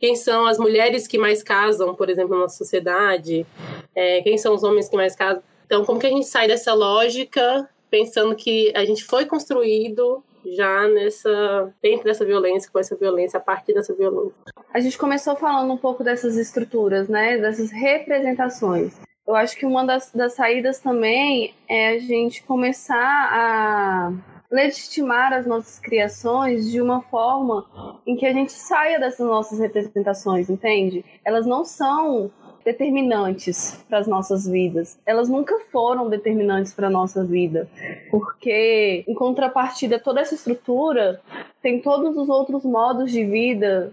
Quem 0.00 0.16
são 0.16 0.46
as 0.46 0.58
mulheres 0.58 1.06
que 1.06 1.18
mais 1.18 1.42
casam, 1.42 1.94
por 1.94 2.08
exemplo, 2.08 2.40
na 2.40 2.48
sociedade? 2.48 3.46
É, 3.94 4.22
quem 4.22 4.38
são 4.38 4.54
os 4.54 4.64
homens 4.64 4.88
que 4.88 4.96
mais 4.96 5.14
casam? 5.14 5.42
Então, 5.66 5.84
como 5.84 6.00
que 6.00 6.06
a 6.06 6.10
gente 6.10 6.26
sai 6.26 6.48
dessa 6.48 6.72
lógica 6.72 7.68
pensando 7.90 8.34
que 8.34 8.72
a 8.74 8.84
gente 8.84 9.04
foi 9.04 9.26
construído 9.26 10.24
já 10.46 10.88
nessa 10.88 11.72
dentro 11.82 12.04
dessa 12.04 12.24
violência, 12.24 12.70
com 12.72 12.78
essa 12.78 12.96
violência, 12.96 13.36
a 13.36 13.40
partir 13.40 13.74
dessa 13.74 13.92
violência. 13.94 14.34
A 14.72 14.80
gente 14.80 14.96
começou 14.96 15.36
falando 15.36 15.70
um 15.70 15.76
pouco 15.76 16.02
dessas 16.02 16.36
estruturas, 16.36 17.08
né, 17.08 17.36
dessas 17.36 17.70
representações. 17.70 18.94
Eu 19.26 19.36
acho 19.36 19.56
que 19.56 19.66
uma 19.66 19.84
das, 19.84 20.10
das 20.12 20.32
saídas 20.32 20.80
também 20.80 21.54
é 21.68 21.90
a 21.90 21.98
gente 21.98 22.42
começar 22.42 22.96
a 22.96 24.12
legitimar 24.50 25.32
as 25.32 25.46
nossas 25.46 25.78
criações 25.78 26.70
de 26.70 26.80
uma 26.80 27.00
forma 27.02 27.64
em 28.06 28.16
que 28.16 28.26
a 28.26 28.32
gente 28.32 28.52
saia 28.52 28.98
dessas 28.98 29.26
nossas 29.26 29.60
representações, 29.60 30.50
entende? 30.50 31.04
Elas 31.24 31.46
não 31.46 31.64
são 31.64 32.30
determinantes 32.64 33.82
para 33.88 33.98
as 33.98 34.06
nossas 34.06 34.46
vidas. 34.46 34.98
Elas 35.06 35.28
nunca 35.28 35.58
foram 35.70 36.08
determinantes 36.08 36.74
para 36.74 36.88
a 36.88 36.90
nossa 36.90 37.24
vida, 37.24 37.68
porque 38.10 39.04
em 39.06 39.14
contrapartida 39.14 39.98
toda 39.98 40.20
essa 40.20 40.34
estrutura 40.34 41.20
tem 41.62 41.80
todos 41.80 42.16
os 42.16 42.28
outros 42.28 42.64
modos 42.64 43.10
de 43.10 43.24
vida 43.24 43.92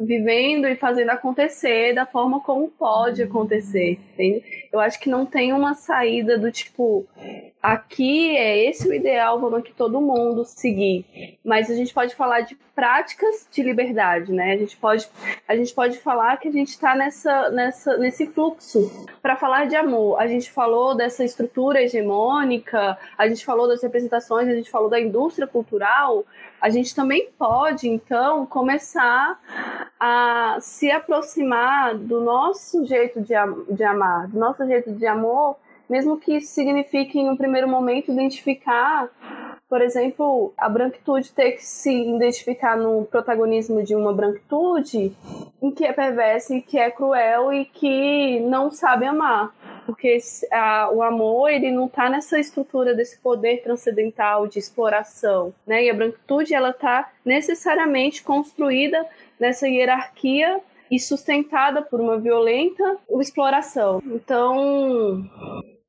vivendo 0.00 0.66
e 0.66 0.76
fazendo 0.76 1.10
acontecer 1.10 1.92
da 1.92 2.06
forma 2.06 2.40
como 2.40 2.68
pode 2.68 3.22
acontecer. 3.22 3.98
Entende? 4.14 4.67
Eu 4.72 4.80
acho 4.80 5.00
que 5.00 5.08
não 5.08 5.24
tem 5.24 5.52
uma 5.52 5.74
saída 5.74 6.38
do 6.38 6.52
tipo, 6.52 7.06
aqui 7.62 8.36
é 8.36 8.68
esse 8.68 8.88
o 8.88 8.94
ideal, 8.94 9.40
vamos 9.40 9.60
aqui 9.60 9.72
todo 9.72 10.00
mundo 10.00 10.44
seguir. 10.44 11.38
Mas 11.44 11.70
a 11.70 11.74
gente 11.74 11.92
pode 11.92 12.14
falar 12.14 12.42
de 12.42 12.56
práticas 12.74 13.48
de 13.50 13.62
liberdade, 13.62 14.32
né? 14.32 14.52
A 14.52 14.56
gente 14.56 14.76
pode, 14.76 15.08
a 15.48 15.56
gente 15.56 15.74
pode 15.74 15.98
falar 15.98 16.36
que 16.36 16.46
a 16.46 16.52
gente 16.52 16.68
está 16.68 16.94
nessa, 16.94 17.50
nessa, 17.50 17.96
nesse 17.96 18.26
fluxo. 18.26 19.06
Para 19.20 19.36
falar 19.36 19.66
de 19.66 19.74
amor, 19.74 20.20
a 20.20 20.28
gente 20.28 20.50
falou 20.50 20.94
dessa 20.94 21.24
estrutura 21.24 21.82
hegemônica, 21.82 22.96
a 23.16 23.28
gente 23.28 23.44
falou 23.44 23.66
das 23.66 23.82
representações, 23.82 24.48
a 24.48 24.54
gente 24.54 24.70
falou 24.70 24.88
da 24.88 25.00
indústria 25.00 25.46
cultural, 25.46 26.24
a 26.60 26.70
gente 26.70 26.94
também 26.94 27.28
pode, 27.38 27.88
então, 27.88 28.44
começar 28.46 29.38
a 29.98 30.58
se 30.60 30.90
aproximar 30.90 31.96
do 31.96 32.20
nosso 32.20 32.84
jeito 32.84 33.20
de, 33.20 33.34
de 33.70 33.84
amar, 33.84 34.28
do 34.28 34.38
nosso 34.38 34.57
jeito 34.66 34.92
de 34.92 35.06
amor, 35.06 35.56
mesmo 35.88 36.18
que 36.18 36.36
isso 36.36 36.52
signifique, 36.52 37.18
em 37.18 37.30
um 37.30 37.36
primeiro 37.36 37.68
momento, 37.68 38.12
identificar, 38.12 39.08
por 39.68 39.80
exemplo, 39.80 40.52
a 40.56 40.68
branquitude 40.68 41.32
ter 41.32 41.52
que 41.52 41.64
se 41.64 41.90
identificar 41.90 42.76
no 42.76 43.04
protagonismo 43.04 43.82
de 43.82 43.94
uma 43.94 44.12
branquitude 44.12 45.16
em 45.62 45.70
que 45.70 45.84
é 45.84 45.92
perversa 45.92 46.54
e 46.54 46.62
que 46.62 46.78
é 46.78 46.90
cruel 46.90 47.52
e 47.52 47.64
que 47.64 48.40
não 48.40 48.70
sabe 48.70 49.06
amar 49.06 49.52
porque 49.88 50.18
a, 50.52 50.90
o 50.92 51.02
amor 51.02 51.48
ele 51.48 51.70
não 51.70 51.86
está 51.86 52.10
nessa 52.10 52.38
estrutura 52.38 52.94
desse 52.94 53.16
poder 53.20 53.62
transcendental 53.62 54.46
de 54.46 54.58
exploração, 54.58 55.54
né? 55.66 55.82
E 55.82 55.88
a 55.88 55.94
branquitude 55.94 56.52
ela 56.52 56.68
está 56.68 57.10
necessariamente 57.24 58.22
construída 58.22 59.06
nessa 59.40 59.66
hierarquia 59.66 60.60
e 60.90 60.98
sustentada 60.98 61.82
por 61.82 62.00
uma 62.00 62.18
violenta 62.18 62.96
exploração. 63.20 64.02
Então, 64.06 65.24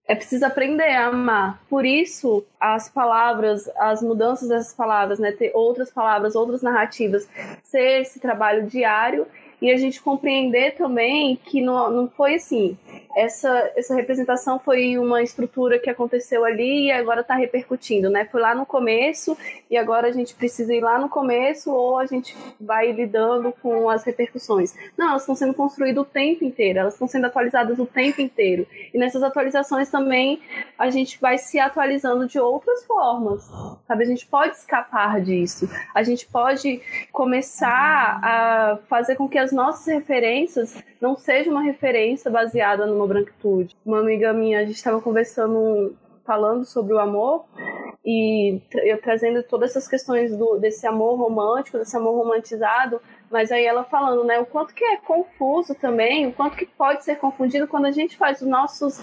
é 0.08 0.16
preciso 0.16 0.46
aprender 0.46 0.90
a 0.90 1.08
amar. 1.08 1.62
Por 1.70 1.86
isso, 1.86 2.44
as 2.60 2.90
palavras, 2.90 3.70
as 3.78 4.02
mudanças 4.02 4.50
dessas 4.50 4.74
palavras, 4.74 5.20
né, 5.20 5.32
ter 5.32 5.52
outras 5.54 5.92
palavras, 5.92 6.36
outras 6.36 6.62
narrativas, 6.62 7.30
ser 7.64 8.02
esse 8.02 8.20
trabalho 8.20 8.66
diário 8.66 9.28
e 9.62 9.72
a 9.72 9.78
gente 9.78 10.02
compreender 10.02 10.76
também 10.76 11.36
que 11.36 11.62
não, 11.62 11.92
não 11.92 12.08
foi 12.08 12.36
assim. 12.36 12.78
Essa, 13.16 13.72
essa 13.76 13.96
representação 13.96 14.60
foi 14.60 14.98
uma 14.98 15.22
estrutura 15.22 15.80
que 15.80 15.90
aconteceu 15.90 16.46
ali 16.46 16.86
e 16.86 16.92
agora 16.92 17.22
está 17.22 17.36
repercutindo, 17.36 18.10
né? 18.10 18.26
Foi 18.32 18.40
lá 18.40 18.56
no 18.56 18.66
começo 18.66 19.38
e 19.70 19.76
agora 19.76 20.08
a 20.08 20.12
gente 20.12 20.34
precisa 20.36 20.74
ir 20.74 20.80
lá 20.80 20.98
no 20.98 21.10
começo 21.10 21.72
ou 21.72 21.98
a 21.98 22.06
gente 22.06 22.36
vai 22.60 22.92
lidando 22.92 23.52
com 23.62 23.90
as 23.90 24.04
repercussões. 24.04 24.74
Não, 24.98 25.10
elas 25.10 25.24
estão 25.24 25.36
sendo 25.36 25.54
construídas 25.54 26.02
o 26.02 26.06
tempo 26.06 26.46
inteiro, 26.46 26.80
elas 26.80 26.94
estão 26.94 27.08
sendo 27.08 27.26
atualizadas 27.26 27.80
o 27.80 27.86
tempo 27.86 28.22
inteiro. 28.22 28.66
E 28.94 28.98
nessas 28.98 29.24
atualizações 29.24 29.90
também 29.90 30.40
a 30.78 30.90
gente 30.90 31.20
vai 31.20 31.38
se 31.38 31.60
atualizando 31.60 32.28
de 32.28 32.40
outras 32.40 32.86
formas, 32.86 33.50
sabe? 33.88 34.04
A 34.04 34.08
gente 34.08 34.26
pode 34.26 34.56
escapar 34.56 35.20
disso, 35.20 35.70
a 35.94 36.04
gente 36.04 36.26
pode 36.28 36.82
começar 37.12 38.20
a 38.24 38.80
fazer 38.88 39.16
com 39.16 39.28
que 39.28 39.38
as 39.38 39.49
as 39.50 39.52
nossas 39.52 39.86
referências 39.88 40.76
não 41.02 41.16
sejam 41.16 41.54
uma 41.54 41.64
referência 41.64 42.30
baseada 42.30 42.86
numa 42.86 43.08
branquitude. 43.08 43.76
Uma 43.86 44.00
amiga 44.00 44.32
minha, 44.32 44.60
a 44.60 44.66
gente 44.66 44.76
estava 44.76 45.02
conversando, 45.02 45.96
falando 46.30 46.64
sobre 46.64 46.94
o 46.94 47.00
amor, 47.00 47.44
e 48.06 48.62
eu 48.84 49.02
trazendo 49.02 49.42
todas 49.42 49.72
essas 49.72 49.88
questões 49.88 50.36
do, 50.38 50.60
desse 50.60 50.86
amor 50.86 51.18
romântico, 51.18 51.80
desse 51.80 51.98
amor 51.98 52.16
romantizado, 52.16 53.02
mas 53.32 53.52
aí 53.52 53.66
ela 53.66 53.84
falando, 53.84 54.24
né, 54.24 54.40
o 54.40 54.46
quanto 54.46 54.74
que 54.74 54.84
é 54.84 54.98
confuso 54.98 55.74
também, 55.76 56.28
o 56.28 56.34
quanto 56.34 56.56
que 56.56 56.66
pode 56.66 57.04
ser 57.04 57.18
confundido 57.18 57.68
quando 57.68 57.86
a 57.86 57.92
gente 57.92 58.16
faz 58.16 58.42
os 58.42 58.48
nossos, 58.48 59.00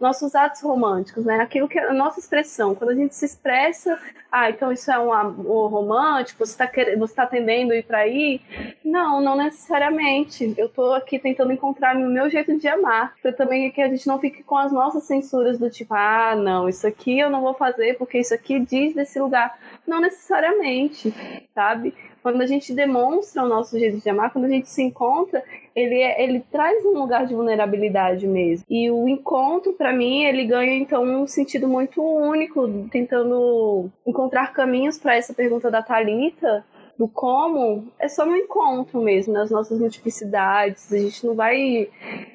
nossos 0.00 0.34
atos 0.34 0.62
românticos, 0.62 1.24
né, 1.24 1.36
aquilo 1.40 1.68
que 1.68 1.78
é 1.78 1.88
a 1.88 1.92
nossa 1.92 2.18
expressão, 2.18 2.74
quando 2.74 2.90
a 2.90 2.94
gente 2.94 3.14
se 3.14 3.24
expressa, 3.24 3.98
ah, 4.30 4.48
então 4.48 4.70
isso 4.70 4.90
é 4.90 4.98
um 4.98 5.12
amor 5.12 5.70
romântico, 5.70 6.44
você 6.44 6.52
está 6.52 6.70
você 6.98 7.14
tá 7.14 7.26
tendendo 7.26 7.72
a 7.72 7.76
ir 7.76 7.82
para 7.82 7.98
aí? 7.98 8.40
Não, 8.84 9.20
não 9.20 9.36
necessariamente. 9.36 10.54
Eu 10.56 10.66
estou 10.66 10.94
aqui 10.94 11.18
tentando 11.18 11.52
encontrar 11.52 11.96
o 11.96 12.00
meu 12.00 12.30
jeito 12.30 12.56
de 12.56 12.68
amar, 12.68 13.14
para 13.20 13.32
também 13.32 13.70
que 13.72 13.82
a 13.82 13.88
gente 13.88 14.06
não 14.06 14.20
fique 14.20 14.44
com 14.44 14.56
as 14.56 14.70
nossas 14.70 15.04
censuras 15.04 15.58
do 15.58 15.68
tipo, 15.68 15.94
ah, 15.94 16.36
não, 16.36 16.68
isso 16.70 16.86
aqui 16.86 17.18
eu 17.18 17.30
não 17.30 17.42
vou 17.42 17.54
fazer 17.54 17.96
porque 17.98 18.18
isso 18.18 18.32
aqui 18.32 18.58
diz 18.58 18.94
desse 18.94 19.20
lugar. 19.20 19.58
Não 19.86 20.00
necessariamente, 20.00 21.12
sabe? 21.54 21.94
Quando 22.22 22.40
a 22.42 22.46
gente 22.46 22.72
demonstra 22.74 23.42
o 23.42 23.48
nosso 23.48 23.78
jeito 23.78 23.98
de 23.98 24.08
amar, 24.08 24.32
quando 24.32 24.44
a 24.44 24.48
gente 24.48 24.68
se 24.68 24.82
encontra, 24.82 25.42
ele, 25.74 25.94
é, 25.94 26.22
ele 26.22 26.40
traz 26.50 26.84
um 26.84 26.90
lugar 26.90 27.26
de 27.26 27.34
vulnerabilidade 27.34 28.26
mesmo. 28.26 28.64
E 28.68 28.90
o 28.90 29.08
encontro, 29.08 29.72
para 29.72 29.92
mim, 29.92 30.24
ele 30.24 30.44
ganha 30.44 30.74
então 30.74 31.02
um 31.02 31.26
sentido 31.26 31.66
muito 31.66 32.02
único, 32.02 32.88
tentando 32.90 33.90
encontrar 34.06 34.52
caminhos 34.52 34.98
para 34.98 35.16
essa 35.16 35.32
pergunta 35.32 35.70
da 35.70 35.82
Talita 35.82 36.64
do 37.00 37.08
como 37.08 37.90
é 37.98 38.08
só 38.08 38.26
no 38.26 38.36
encontro 38.36 39.00
mesmo, 39.00 39.32
nas 39.32 39.50
nossas 39.50 39.80
multiplicidades. 39.80 40.92
A 40.92 40.98
gente 40.98 41.26
não 41.26 41.34
vai 41.34 41.88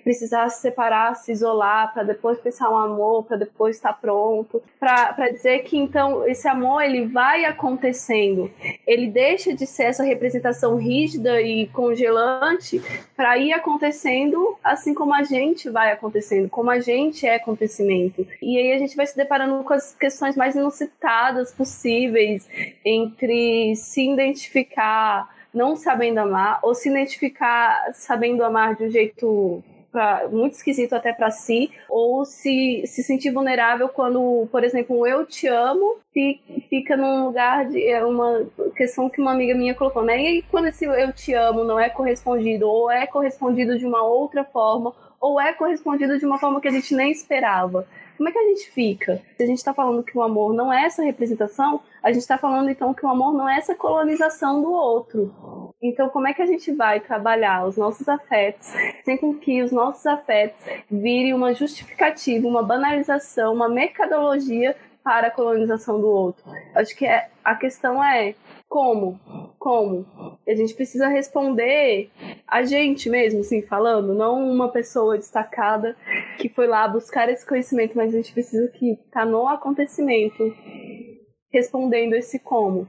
precisar 0.04 0.50
se 0.50 0.60
separar, 0.60 1.14
se 1.14 1.32
isolar, 1.32 1.94
para 1.94 2.02
depois 2.02 2.40
pensar 2.40 2.72
um 2.72 2.78
amor, 2.78 3.26
para 3.26 3.38
depois 3.38 3.76
estar 3.76 3.94
pronto. 3.94 4.64
Para 4.80 5.30
dizer 5.30 5.60
que 5.60 5.78
então 5.78 6.28
esse 6.28 6.48
amor 6.48 6.82
ele 6.82 7.06
vai 7.06 7.46
acontecendo. 7.46 8.50
Ele 8.88 9.06
deixa 9.06 9.54
de 9.54 9.68
ser 9.68 9.84
essa 9.84 10.04
representação 10.04 10.78
rígida 10.78 11.40
e 11.40 11.68
congelante 11.68 12.82
para 13.16 13.38
ir 13.38 13.54
acontecendo 13.54 14.58
assim 14.64 14.96
como 14.96 15.14
a 15.14 15.22
gente 15.22 15.70
vai 15.70 15.92
acontecendo, 15.92 16.50
como 16.50 16.72
a 16.72 16.80
gente 16.80 17.28
é 17.28 17.36
acontecimento. 17.36 18.26
E 18.42 18.58
aí 18.58 18.72
a 18.72 18.80
gente 18.80 18.96
vai 18.96 19.06
se 19.06 19.16
deparando 19.16 19.64
com 19.64 19.74
as 19.76 19.94
questões 19.94 20.36
mais 20.36 20.56
inusitadas 20.56 21.54
possíveis 21.54 22.50
entre 22.84 23.76
se 23.76 24.12
identificar 24.12 24.55
identificar 24.56 25.30
não 25.54 25.76
sabendo 25.76 26.20
amar, 26.20 26.60
ou 26.62 26.74
se 26.74 26.90
identificar 26.90 27.92
sabendo 27.94 28.44
amar 28.44 28.76
de 28.76 28.86
um 28.86 28.90
jeito 28.90 29.64
pra, 29.90 30.28
muito 30.30 30.54
esquisito 30.54 30.94
até 30.94 31.14
para 31.14 31.32
si, 31.32 31.72
ou 31.90 32.26
se, 32.26 32.84
se 32.86 33.02
sentir 33.02 33.32
vulnerável 33.32 33.88
quando, 33.88 34.48
por 34.52 34.66
exemplo, 34.66 35.00
um 35.00 35.08
eu 35.08 35.26
te 35.26 35.48
amo 35.48 35.98
fica 36.70 36.98
num 36.98 37.26
lugar 37.26 37.66
de 37.66 37.86
é 37.86 38.04
uma 38.04 38.46
questão 38.76 39.10
que 39.10 39.22
uma 39.22 39.32
amiga 39.32 39.56
minha 39.56 39.74
colocou, 39.74 40.04
né? 40.04 40.22
E 40.22 40.42
quando 40.44 40.68
esse 40.68 40.86
eu 40.86 41.14
te 41.14 41.34
amo 41.34 41.64
não 41.64 41.80
é 41.80 41.90
correspondido, 41.90 42.68
ou 42.68 42.92
é 42.92 43.08
correspondido 43.08 43.78
de 43.78 43.86
uma 43.86 44.04
outra 44.04 44.44
forma, 44.44 44.94
ou 45.20 45.40
é 45.40 45.54
correspondido 45.54 46.20
de 46.20 46.26
uma 46.26 46.38
forma 46.38 46.60
que 46.60 46.68
a 46.68 46.72
gente 46.72 46.94
nem 46.94 47.12
esperava. 47.12 47.88
Como 48.18 48.30
é 48.30 48.32
que 48.32 48.38
a 48.38 48.48
gente 48.50 48.70
fica? 48.72 49.22
Se 49.38 49.44
a 49.44 49.46
gente 49.46 49.58
está 49.58 49.74
falando 49.74 50.04
que 50.04 50.18
o 50.18 50.22
amor 50.22 50.54
não 50.54 50.72
é 50.72 50.86
essa 50.86 51.04
representação, 51.04 51.82
a 52.02 52.12
gente 52.12 52.22
está 52.22 52.38
falando 52.38 52.70
então 52.70 52.94
que 52.94 53.06
o 53.06 53.10
amor 53.10 53.34
não 53.34 53.50
é 53.50 53.58
essa 53.58 53.76
colonização 53.76 54.62
do 54.62 54.72
outro. 54.72 55.74
Então, 55.82 56.10
como 56.10 56.28
é 56.28 56.34
que 56.34 56.42
a 56.42 56.46
gente 56.46 56.72
vai 56.72 57.00
trabalhar 57.00 57.66
os 57.66 57.78
nossos 57.78 58.08
afetos 58.08 58.68
sem 59.04 59.18
com 59.18 59.34
que 59.34 59.62
os 59.62 59.72
nossos 59.72 60.06
afetos 60.06 60.60
virem 60.90 61.34
uma 61.34 61.54
justificativa, 61.54 62.48
uma 62.48 62.64
banalização, 62.64 63.54
uma 63.54 63.68
mercadologia 63.68 64.76
para 65.04 65.28
a 65.28 65.32
colonização 65.32 66.00
do 66.00 66.08
outro? 66.08 66.44
Acho 66.74 66.96
que 66.96 67.06
é, 67.06 67.30
a 67.44 67.56
questão 67.56 68.04
é 68.04 68.36
como? 68.76 69.18
Como? 69.58 70.06
A 70.46 70.54
gente 70.54 70.74
precisa 70.74 71.08
responder 71.08 72.10
a 72.46 72.62
gente 72.64 73.10
mesmo, 73.10 73.40
assim, 73.40 73.62
falando, 73.62 74.14
não 74.14 74.52
uma 74.52 74.68
pessoa 74.68 75.18
destacada 75.18 75.96
que 76.38 76.50
foi 76.50 76.68
lá 76.68 76.86
buscar 76.86 77.30
esse 77.30 77.48
conhecimento, 77.48 77.96
mas 77.96 78.14
a 78.14 78.18
gente 78.18 78.34
precisa 78.34 78.68
que 78.68 79.00
tá 79.14 79.26
no 79.26 79.48
acontecimento 79.48 80.54
respondendo 81.54 82.16
esse 82.16 82.38
como. 82.38 82.86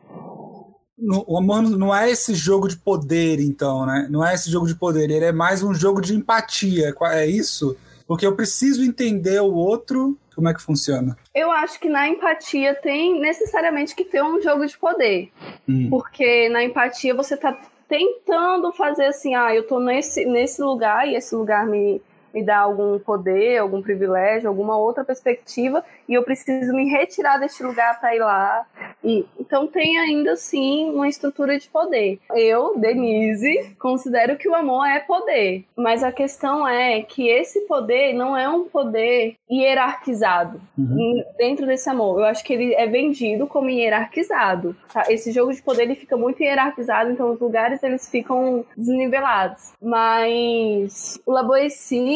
O 1.28 1.38
amor 1.38 1.62
não 1.62 1.94
é 1.94 2.10
esse 2.10 2.34
jogo 2.34 2.66
de 2.66 2.78
poder, 2.78 3.38
então, 3.38 3.86
né? 3.86 4.08
Não 4.10 4.26
é 4.26 4.34
esse 4.34 4.50
jogo 4.50 4.66
de 4.66 4.74
poder, 4.74 5.08
ele 5.08 5.26
é 5.26 5.30
mais 5.30 5.62
um 5.62 5.72
jogo 5.72 6.00
de 6.00 6.16
empatia, 6.16 6.92
é 7.12 7.26
isso? 7.26 7.76
Porque 8.06 8.26
eu 8.26 8.36
preciso 8.36 8.84
entender 8.84 9.40
o 9.40 9.54
outro 9.54 10.16
como 10.36 10.50
é 10.50 10.54
que 10.54 10.60
funciona? 10.60 11.16
Eu 11.34 11.50
acho 11.50 11.80
que 11.80 11.88
na 11.88 12.06
empatia 12.06 12.74
tem 12.74 13.18
necessariamente 13.18 13.96
que 13.96 14.04
ter 14.04 14.22
um 14.22 14.40
jogo 14.42 14.66
de 14.66 14.76
poder. 14.76 15.32
Hum. 15.66 15.88
Porque 15.88 16.50
na 16.50 16.62
empatia 16.62 17.14
você 17.14 17.38
tá 17.38 17.58
tentando 17.88 18.70
fazer 18.72 19.06
assim, 19.06 19.34
ah, 19.34 19.54
eu 19.54 19.66
tô 19.66 19.80
nesse, 19.80 20.26
nesse 20.26 20.60
lugar 20.60 21.08
e 21.08 21.14
esse 21.14 21.34
lugar 21.34 21.66
me, 21.66 22.02
me 22.32 22.42
dá 22.42 22.58
algum 22.58 22.98
poder, 22.98 23.58
algum 23.58 23.82
privilégio, 23.82 24.48
alguma 24.48 24.76
outra 24.76 25.04
perspectiva, 25.04 25.84
e 26.08 26.14
eu 26.14 26.22
preciso 26.22 26.72
me 26.72 26.88
retirar 26.88 27.38
deste 27.38 27.62
lugar 27.62 27.98
para 28.00 28.14
ir 28.14 28.20
lá. 28.20 28.66
E, 29.02 29.24
então 29.38 29.66
tem 29.66 29.98
ainda 29.98 30.32
assim 30.32 30.90
uma 30.90 31.08
estrutura 31.08 31.58
de 31.58 31.68
poder. 31.68 32.18
Eu, 32.34 32.78
Denise, 32.78 33.74
considero 33.78 34.36
que 34.36 34.48
o 34.48 34.54
amor 34.54 34.86
é 34.86 35.00
poder, 35.00 35.64
mas 35.76 36.02
a 36.02 36.12
questão 36.12 36.66
é 36.66 37.02
que 37.02 37.28
esse 37.28 37.60
poder 37.62 38.12
não 38.12 38.36
é 38.36 38.48
um 38.48 38.64
poder 38.64 39.36
hierarquizado 39.50 40.60
uhum. 40.76 41.24
dentro 41.38 41.66
desse 41.66 41.88
amor. 41.88 42.20
Eu 42.20 42.24
acho 42.26 42.44
que 42.44 42.52
ele 42.52 42.74
é 42.74 42.86
vendido 42.86 43.46
como 43.46 43.70
hierarquizado. 43.70 44.76
Tá? 44.92 45.04
Esse 45.08 45.30
jogo 45.32 45.52
de 45.52 45.62
poder 45.62 45.82
ele 45.82 45.94
fica 45.94 46.16
muito 46.16 46.42
hierarquizado, 46.42 47.10
então 47.10 47.30
os 47.30 47.40
lugares 47.40 47.82
eles 47.82 48.08
ficam 48.10 48.64
desnivelados. 48.76 49.72
Mas 49.80 51.20
o 51.24 51.32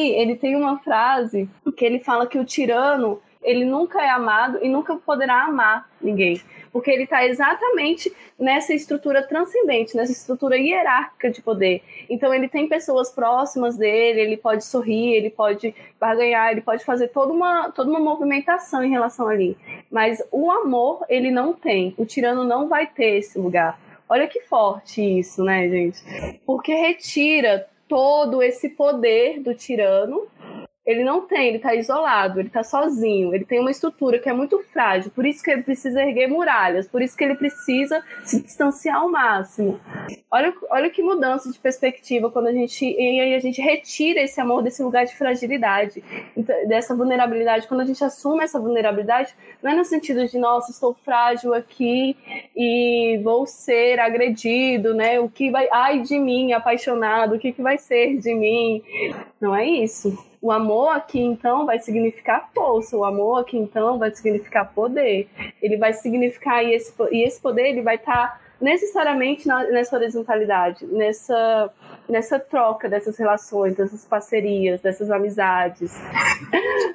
Ele 0.08 0.34
tem 0.36 0.56
uma 0.56 0.78
frase 0.78 1.48
que 1.76 1.84
ele 1.84 1.98
fala 1.98 2.26
que 2.26 2.38
o 2.38 2.44
tirano 2.44 3.20
ele 3.42 3.64
nunca 3.64 4.02
é 4.02 4.10
amado 4.10 4.58
e 4.62 4.68
nunca 4.68 4.96
poderá 4.96 5.44
amar 5.44 5.88
ninguém, 6.00 6.40
porque 6.70 6.90
ele 6.90 7.04
está 7.04 7.24
exatamente 7.24 8.14
nessa 8.38 8.74
estrutura 8.74 9.22
transcendente, 9.22 9.96
nessa 9.96 10.12
estrutura 10.12 10.58
hierárquica 10.58 11.30
de 11.30 11.40
poder. 11.40 11.82
Então 12.08 12.34
ele 12.34 12.48
tem 12.48 12.68
pessoas 12.68 13.10
próximas 13.10 13.76
dele, 13.76 14.20
ele 14.20 14.36
pode 14.36 14.64
sorrir, 14.64 15.14
ele 15.14 15.30
pode 15.30 15.74
barganhar, 15.98 16.52
ele 16.52 16.60
pode 16.60 16.84
fazer 16.84 17.08
toda 17.08 17.32
uma, 17.32 17.70
toda 17.70 17.88
uma 17.88 18.00
movimentação 18.00 18.84
em 18.84 18.90
relação 18.90 19.26
ali. 19.26 19.56
Mas 19.90 20.22
o 20.30 20.50
amor 20.50 21.04
ele 21.08 21.30
não 21.30 21.54
tem, 21.54 21.94
o 21.96 22.04
tirano 22.04 22.44
não 22.44 22.68
vai 22.68 22.86
ter 22.86 23.18
esse 23.18 23.38
lugar. 23.38 23.80
Olha 24.08 24.26
que 24.26 24.40
forte 24.40 25.00
isso, 25.20 25.44
né, 25.44 25.68
gente? 25.68 26.02
Porque 26.44 26.74
retira 26.74 27.69
todo 27.90 28.40
esse 28.40 28.68
poder 28.68 29.40
do 29.40 29.52
tirano 29.52 30.28
ele 30.90 31.04
não 31.04 31.22
tem, 31.22 31.48
ele 31.48 31.56
está 31.58 31.74
isolado, 31.74 32.40
ele 32.40 32.48
está 32.48 32.62
sozinho, 32.62 33.34
ele 33.34 33.44
tem 33.44 33.60
uma 33.60 33.70
estrutura 33.70 34.18
que 34.18 34.28
é 34.28 34.32
muito 34.32 34.58
frágil, 34.72 35.10
por 35.10 35.24
isso 35.24 35.42
que 35.42 35.50
ele 35.50 35.62
precisa 35.62 36.02
erguer 36.02 36.28
muralhas, 36.28 36.88
por 36.88 37.00
isso 37.00 37.16
que 37.16 37.24
ele 37.24 37.34
precisa 37.34 38.02
se 38.24 38.42
distanciar 38.42 38.96
ao 38.96 39.10
máximo. 39.10 39.78
Olha, 40.30 40.52
olha 40.70 40.90
que 40.90 41.02
mudança 41.02 41.50
de 41.50 41.58
perspectiva 41.58 42.30
quando 42.30 42.48
a 42.48 42.52
gente 42.52 42.84
e 42.84 43.20
aí 43.20 43.34
a 43.34 43.38
gente 43.40 43.60
retira 43.60 44.20
esse 44.20 44.40
amor 44.40 44.62
desse 44.62 44.82
lugar 44.82 45.04
de 45.04 45.16
fragilidade, 45.16 46.02
então, 46.36 46.68
dessa 46.68 46.94
vulnerabilidade. 46.94 47.66
Quando 47.66 47.80
a 47.80 47.84
gente 47.84 48.02
assume 48.02 48.44
essa 48.44 48.58
vulnerabilidade, 48.58 49.34
não 49.62 49.72
é 49.72 49.74
no 49.74 49.84
sentido 49.84 50.26
de 50.26 50.38
nossa, 50.38 50.70
estou 50.70 50.94
frágil 50.94 51.54
aqui 51.54 52.16
e 52.56 53.20
vou 53.22 53.46
ser 53.46 53.98
agredido, 54.00 54.94
né? 54.94 55.20
O 55.20 55.28
que 55.28 55.50
vai, 55.50 55.68
ai 55.70 56.00
de 56.00 56.18
mim, 56.18 56.52
apaixonado, 56.52 57.34
o 57.34 57.38
que, 57.38 57.52
que 57.52 57.62
vai 57.62 57.78
ser 57.78 58.16
de 58.18 58.34
mim? 58.34 58.82
Não 59.40 59.54
é 59.54 59.66
isso 59.66 60.29
o 60.42 60.50
amor 60.50 60.88
aqui 60.90 61.20
então 61.20 61.66
vai 61.66 61.78
significar 61.78 62.48
força, 62.54 62.96
o 62.96 63.04
amor 63.04 63.40
aqui 63.40 63.58
então 63.58 63.98
vai 63.98 64.10
significar 64.10 64.72
poder. 64.72 65.28
Ele 65.60 65.76
vai 65.76 65.92
significar 65.92 66.64
e 66.64 66.74
esse, 66.74 66.94
e 67.10 67.26
esse 67.26 67.40
poder 67.40 67.68
ele 67.68 67.82
vai 67.82 67.96
estar 67.96 68.28
tá 68.28 68.40
necessariamente 68.60 69.46
na, 69.46 69.64
nessa 69.64 69.96
horizontalidade, 69.96 70.86
nessa, 70.86 71.72
nessa 72.08 72.38
troca 72.38 72.88
dessas 72.88 73.16
relações, 73.16 73.76
dessas 73.76 74.04
parcerias, 74.04 74.80
dessas 74.80 75.10
amizades. 75.10 75.92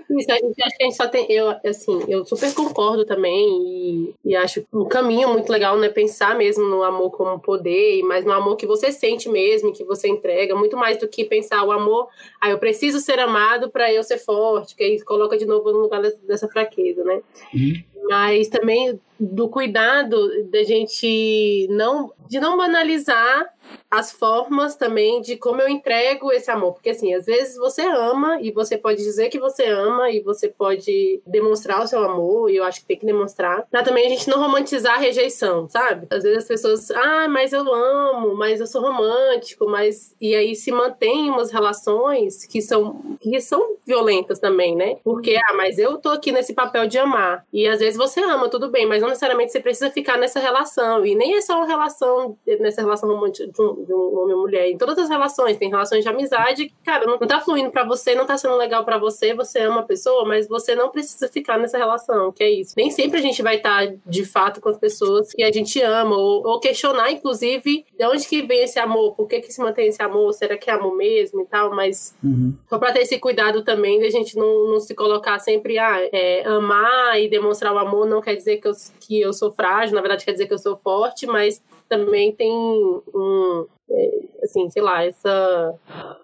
Isso, 0.10 0.32
a 0.32 0.36
gente 0.36 0.64
acho 0.64 0.78
que 0.78 0.84
a 0.84 0.86
gente 0.86 0.96
só 0.96 1.08
tem. 1.08 1.30
Eu, 1.30 1.50
assim, 1.66 2.04
eu 2.08 2.24
super 2.26 2.54
concordo 2.54 3.06
também 3.06 3.34
e, 3.68 4.16
e 4.24 4.36
acho 4.36 4.66
um 4.74 4.86
caminho 4.86 5.30
muito 5.30 5.52
legal, 5.52 5.78
né? 5.78 5.90
Pensar 5.90 6.36
mesmo 6.36 6.64
no 6.66 6.84
amor 6.84 7.12
como 7.12 7.40
poder, 7.40 8.04
mas 8.04 8.24
no 8.24 8.32
amor 8.32 8.56
que 8.56 8.68
você 8.68 8.92
sente 8.92 9.28
mesmo, 9.28 9.74
que 9.74 9.84
você 9.84 10.08
entrega, 10.08 10.56
muito 10.56 10.78
mais 10.78 10.98
do 10.98 11.08
que 11.08 11.26
pensar 11.26 11.64
o 11.64 11.72
amor, 11.72 12.08
ah, 12.40 12.50
eu 12.50 12.60
preciso 12.60 13.00
ser 13.00 13.20
amado 13.20 13.70
para 13.70 13.92
eu 13.92 14.04
ser 14.04 14.18
forte, 14.18 14.76
que 14.76 14.84
aí 14.84 15.02
coloca 15.04 15.38
de 15.38 15.46
novo 15.46 15.72
no 15.72 15.80
lugar 15.80 16.02
dessa 16.02 16.48
fraqueza, 16.48 17.04
né? 17.04 17.22
Uhum 17.54 17.95
mas 18.10 18.48
também 18.48 19.00
do 19.20 19.48
cuidado 19.50 20.18
da 20.52 20.64
gente 20.64 21.68
não 21.70 22.12
de 22.28 22.40
não 22.40 22.58
banalizar 22.58 23.50
as 23.90 24.12
formas 24.12 24.76
também 24.76 25.22
de 25.22 25.38
como 25.38 25.62
eu 25.62 25.70
entrego 25.70 26.32
esse 26.32 26.52
amor. 26.52 26.74
Porque, 26.74 26.90
assim, 26.90 27.14
às 27.14 27.26
vezes 27.26 27.58
você 27.58 27.82
ama 27.82 28.40
e 28.42 28.52
você 28.52 28.78
pode 28.78 29.02
dizer 29.02 29.30
que 29.30 29.40
você 29.40 29.66
ama 29.66 30.10
e 30.10 30.20
você 30.22 30.50
pode 30.50 31.22
demonstrar 31.26 31.84
o 31.84 31.88
seu 31.88 32.04
amor, 32.04 32.50
e 32.50 32.58
eu 32.58 32.64
acho 32.64 32.82
que 32.82 32.88
tem 32.88 32.98
que 32.98 33.06
demonstrar, 33.06 33.66
pra 33.70 33.84
também 33.84 34.06
a 34.06 34.10
gente 34.10 34.30
não 34.30 34.40
romantizar 34.40 34.96
a 34.96 35.00
rejeição, 35.00 35.70
sabe? 35.70 36.08
Às 36.10 36.24
vezes 36.24 36.40
as 36.40 36.48
pessoas, 36.48 36.92
ah, 36.92 37.28
mas 37.30 37.54
eu 37.54 37.74
amo, 37.74 38.36
mas 38.36 38.60
eu 38.60 38.68
sou 38.68 38.82
romântico, 38.82 39.68
mas. 39.68 40.16
E 40.20 40.36
aí 40.36 40.56
se 40.56 40.72
mantém 40.72 41.30
umas 41.30 41.52
relações 41.52 42.46
que 42.46 42.62
são, 42.62 43.18
que 43.20 43.40
são 43.40 43.78
violentas 43.86 44.40
também, 44.40 44.76
né? 44.76 44.98
Porque, 45.04 45.36
ah, 45.38 45.54
mas 45.56 45.78
eu 45.78 45.98
tô 45.98 46.10
aqui 46.10 46.32
nesse 46.32 46.54
papel 46.54 46.88
de 46.88 46.98
amar. 46.98 47.46
E 47.54 47.68
às 47.68 47.80
vezes 47.80 47.98
você 47.98 48.22
ama, 48.22 48.50
tudo 48.50 48.70
bem, 48.70 48.86
mas 48.86 49.02
não 49.02 49.10
necessariamente 49.10 49.52
você 49.52 49.60
precisa 49.60 49.90
ficar 49.92 50.18
nessa 50.18 50.40
relação. 50.40 51.06
E 51.06 51.16
nem 51.16 51.36
é 51.36 51.42
só 51.42 51.58
uma 51.58 51.68
relação, 51.68 52.38
nessa 52.60 52.82
relação 52.82 53.10
romântica 53.10 53.55
de 53.56 53.94
um, 53.94 54.20
homem 54.20 54.36
e 54.36 54.40
mulher. 54.40 54.70
Em 54.70 54.78
todas 54.78 54.98
as 54.98 55.10
relações, 55.10 55.58
tem 55.58 55.70
relações 55.70 56.04
de 56.04 56.10
amizade 56.10 56.68
que, 56.68 56.74
cara, 56.84 57.06
não, 57.06 57.18
tá 57.20 57.40
fluindo 57.42 57.72
para 57.72 57.84
você, 57.84 58.16
não 58.16 58.26
tá 58.26 58.38
sendo 58.38 58.56
legal 58.56 58.84
para 58.84 58.98
você, 58.98 59.34
você 59.34 59.60
ama 59.60 59.82
a 59.82 59.84
pessoa, 59.84 60.26
mas 60.26 60.48
você 60.48 60.76
não 60.76 60.90
precisa 60.90 61.28
ficar 61.28 61.58
nessa 61.58 61.78
relação, 61.78 62.32
que 62.32 62.44
é 62.44 62.50
isso. 62.50 62.74
Nem 62.76 62.92
sempre 62.92 63.20
a 63.20 63.22
gente 63.22 63.42
vai 63.42 63.58
estar, 63.58 63.88
tá, 63.88 63.94
de 64.06 64.26
fato, 64.26 64.62
com 64.62 64.70
as 64.70 64.78
pessoas 64.78 65.32
que 65.32 65.44
a 65.44 65.52
gente 65.52 65.82
ama, 65.82 66.16
ou, 66.16 66.46
ou, 66.46 66.60
questionar, 66.60 67.12
inclusive, 67.12 67.86
de 67.98 68.06
onde 68.06 68.28
que 68.28 68.42
vem 68.42 68.64
esse 68.64 68.80
amor, 68.80 69.16
por 69.16 69.28
que 69.28 69.40
que 69.40 69.52
se 69.52 69.62
mantém 69.62 69.88
esse 69.88 70.02
amor, 70.02 70.34
será 70.34 70.58
que 70.58 70.70
é 70.70 70.74
amor 70.74 70.96
mesmo 70.96 71.42
e 71.42 71.46
tal, 71.46 71.76
mas 71.76 72.16
uhum. 72.24 72.54
só 72.70 72.78
pra 72.78 72.92
ter 72.92 73.02
esse 73.02 73.20
cuidado 73.20 73.64
também 73.64 74.00
de 74.00 74.06
a 74.06 74.12
gente 74.12 74.38
não, 74.38 74.68
não 74.70 74.80
se 74.80 74.94
colocar 74.94 75.40
sempre, 75.40 75.78
ah, 75.78 75.98
é, 76.12 76.44
amar 76.46 77.20
e 77.20 77.28
demonstrar 77.28 77.74
o 77.74 77.78
amor 77.78 78.06
não 78.06 78.22
quer 78.22 78.36
dizer 78.36 78.58
que 78.58 78.68
eu, 78.68 78.74
que 79.00 79.22
eu 79.22 79.34
sou 79.34 79.52
frágil, 79.52 79.96
na 79.96 80.02
verdade 80.02 80.26
quer 80.26 80.32
dizer 80.32 80.48
que 80.48 80.54
eu 80.54 80.58
sou 80.58 80.78
forte, 80.78 81.26
mas 81.26 81.62
também 81.98 82.36
tem 82.36 82.52
um, 82.52 83.68
é, 83.90 84.20
assim, 84.44 84.70
sei 84.70 84.82
lá, 84.82 85.04
essa. 85.04 85.74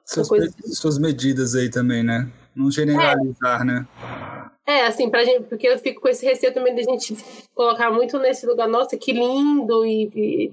Suas, 0.06 0.28
coisa... 0.28 0.54
suas 0.66 0.98
medidas 0.98 1.56
aí 1.56 1.70
também, 1.70 2.04
né? 2.04 2.30
Não 2.56 2.70
generalizar, 2.70 3.62
é. 3.62 3.64
né? 3.64 3.88
É, 4.65 4.86
assim, 4.86 5.10
pra 5.10 5.24
gente, 5.24 5.43
porque 5.43 5.67
eu 5.67 5.78
fico 5.80 6.02
com 6.02 6.08
esse 6.08 6.24
receio 6.26 6.54
também 6.54 6.74
de 6.76 6.82
a 6.82 6.84
gente 6.84 7.17
colocar 7.54 7.89
muito 7.91 8.19
nesse 8.19 8.45
lugar, 8.45 8.67
nossa, 8.67 8.95
que 8.95 9.12
lindo, 9.12 9.84
e, 9.86 10.04
e 10.15 10.52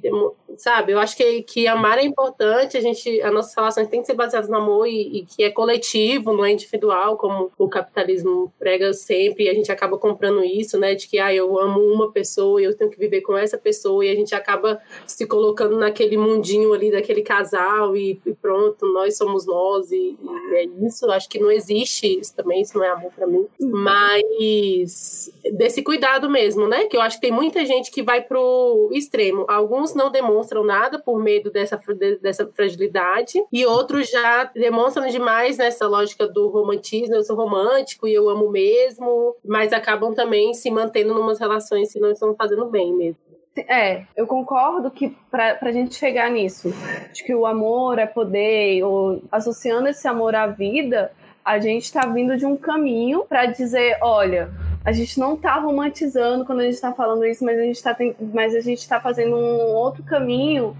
sabe? 0.56 0.92
Eu 0.92 0.98
acho 0.98 1.16
que, 1.16 1.42
que 1.42 1.66
amar 1.66 1.98
é 1.98 2.04
importante, 2.04 2.76
a 2.76 2.80
gente, 2.80 3.20
as 3.20 3.32
nossas 3.32 3.54
relações 3.54 3.86
têm 3.88 4.00
que 4.00 4.06
ser 4.06 4.14
baseadas 4.14 4.48
no 4.48 4.56
amor 4.56 4.88
e, 4.88 5.18
e 5.18 5.26
que 5.26 5.44
é 5.44 5.50
coletivo, 5.50 6.32
não 6.32 6.44
é 6.44 6.50
individual, 6.50 7.16
como 7.18 7.52
o 7.58 7.68
capitalismo 7.68 8.52
prega 8.58 8.92
sempre, 8.94 9.44
e 9.44 9.48
a 9.50 9.54
gente 9.54 9.70
acaba 9.70 9.98
comprando 9.98 10.42
isso, 10.42 10.78
né? 10.78 10.94
De 10.94 11.06
que, 11.06 11.18
ah, 11.18 11.32
eu 11.32 11.58
amo 11.58 11.80
uma 11.80 12.10
pessoa 12.10 12.60
e 12.60 12.64
eu 12.64 12.76
tenho 12.76 12.90
que 12.90 12.98
viver 12.98 13.20
com 13.20 13.36
essa 13.36 13.58
pessoa, 13.58 14.04
e 14.04 14.10
a 14.10 14.14
gente 14.14 14.34
acaba 14.34 14.80
se 15.06 15.26
colocando 15.26 15.76
naquele 15.76 16.16
mundinho 16.16 16.72
ali 16.72 16.90
daquele 16.90 17.22
casal 17.22 17.94
e, 17.94 18.20
e 18.24 18.34
pronto, 18.34 18.86
nós 18.92 19.16
somos 19.18 19.46
nós, 19.46 19.92
e, 19.92 20.16
é 20.52 20.64
isso. 20.86 21.08
Acho 21.10 21.28
que 21.28 21.38
não 21.38 21.50
existe 21.50 22.18
isso 22.18 22.34
também, 22.34 22.62
isso 22.62 22.76
não 22.76 22.84
é 22.84 22.88
amor 22.88 23.12
para 23.14 23.26
mim. 23.26 23.46
Uhum. 23.60 23.70
Mas 23.98 25.30
desse 25.56 25.82
cuidado 25.82 26.30
mesmo, 26.30 26.68
né? 26.68 26.84
Que 26.84 26.96
eu 26.96 27.00
acho 27.00 27.16
que 27.16 27.26
tem 27.26 27.32
muita 27.32 27.64
gente 27.64 27.90
que 27.90 28.02
vai 28.02 28.22
pro 28.22 28.90
extremo. 28.92 29.44
Alguns 29.48 29.94
não 29.94 30.10
demonstram 30.10 30.62
nada 30.64 30.98
por 30.98 31.18
medo 31.18 31.50
dessa, 31.50 31.80
dessa 32.22 32.46
fragilidade, 32.46 33.42
e 33.52 33.66
outros 33.66 34.08
já 34.08 34.44
demonstram 34.44 35.06
demais 35.08 35.58
nessa 35.58 35.86
lógica 35.86 36.28
do 36.28 36.48
romantismo. 36.48 37.14
Eu 37.14 37.24
sou 37.24 37.36
romântico 37.36 38.06
e 38.06 38.14
eu 38.14 38.28
amo 38.28 38.48
mesmo, 38.50 39.34
mas 39.44 39.72
acabam 39.72 40.14
também 40.14 40.54
se 40.54 40.70
mantendo 40.70 41.14
numas 41.14 41.38
relações 41.40 41.92
que 41.92 42.00
não 42.00 42.12
estão 42.12 42.34
fazendo 42.34 42.66
bem 42.66 42.94
mesmo. 42.94 43.28
É, 43.68 44.04
eu 44.16 44.26
concordo 44.26 44.90
que 44.90 45.16
para 45.30 45.58
a 45.60 45.72
gente 45.72 45.94
chegar 45.94 46.30
nisso, 46.30 46.72
de 47.12 47.24
que 47.24 47.34
o 47.34 47.44
amor 47.44 47.98
é 47.98 48.06
poder, 48.06 48.84
ou 48.84 49.20
associando 49.32 49.88
esse 49.88 50.06
amor 50.06 50.34
à 50.36 50.46
vida, 50.46 51.10
a 51.48 51.58
gente 51.58 51.84
está 51.84 52.06
vindo 52.06 52.36
de 52.36 52.44
um 52.44 52.58
caminho 52.58 53.24
para 53.26 53.46
dizer, 53.46 53.96
olha, 54.02 54.50
a 54.84 54.92
gente 54.92 55.18
não 55.18 55.32
está 55.32 55.54
romantizando 55.54 56.44
quando 56.44 56.60
a 56.60 56.64
gente 56.64 56.74
está 56.74 56.92
falando 56.92 57.24
isso, 57.24 57.42
mas 57.42 57.58
a 57.58 57.62
gente 57.62 57.76
está 57.76 57.96
mas 58.34 58.54
a 58.54 58.60
gente 58.60 58.80
está 58.80 59.00
fazendo 59.00 59.34
um 59.34 59.74
outro 59.74 60.02
caminho 60.02 60.76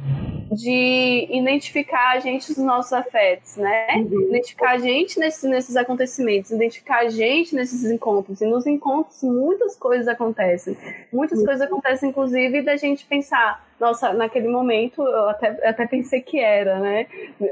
de 0.51 1.29
identificar 1.31 2.13
a 2.13 2.21
gente 2.21 2.49
dos 2.49 2.65
nossos 2.65 2.93
afetos, 2.93 3.57
né? 3.57 3.87
Uhum. 3.97 4.29
Identificar 4.29 4.73
a 4.73 4.79
gente 4.79 5.19
nesses, 5.19 5.43
nesses 5.49 5.77
acontecimentos, 5.77 6.51
identificar 6.51 7.01
a 7.01 7.09
gente 7.09 7.55
nesses 7.55 7.85
encontros. 7.91 8.41
E 8.41 8.47
nos 8.47 8.67
encontros 8.67 9.23
muitas 9.23 9.77
coisas 9.77 10.09
acontecem. 10.09 10.77
Muitas 11.13 11.41
uhum. 11.41 11.45
coisas 11.45 11.67
acontecem, 11.67 12.11
inclusive, 12.11 12.63
da 12.63 12.77
gente 12.77 13.05
pensar, 13.05 13.65
nossa, 13.79 14.13
naquele 14.13 14.49
momento 14.49 15.03
eu 15.03 15.29
até, 15.29 15.69
até 15.69 15.87
pensei 15.87 16.21
que 16.21 16.39
era, 16.39 16.79
né? 16.79 17.07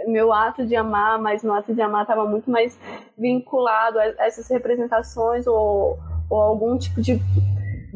Meu 0.07 0.33
ato 0.33 0.67
de 0.67 0.75
amar, 0.75 1.19
mas 1.19 1.43
meu 1.43 1.55
ato 1.55 1.75
de 1.75 1.81
amar 1.81 2.03
estava 2.03 2.25
muito 2.25 2.51
mais 2.51 2.79
vinculado 3.17 3.99
a 3.99 4.07
essas 4.21 4.49
representações 4.49 5.47
ou, 5.47 5.99
ou 6.31 6.41
algum 6.41 6.79
tipo 6.79 7.01
de 7.01 7.21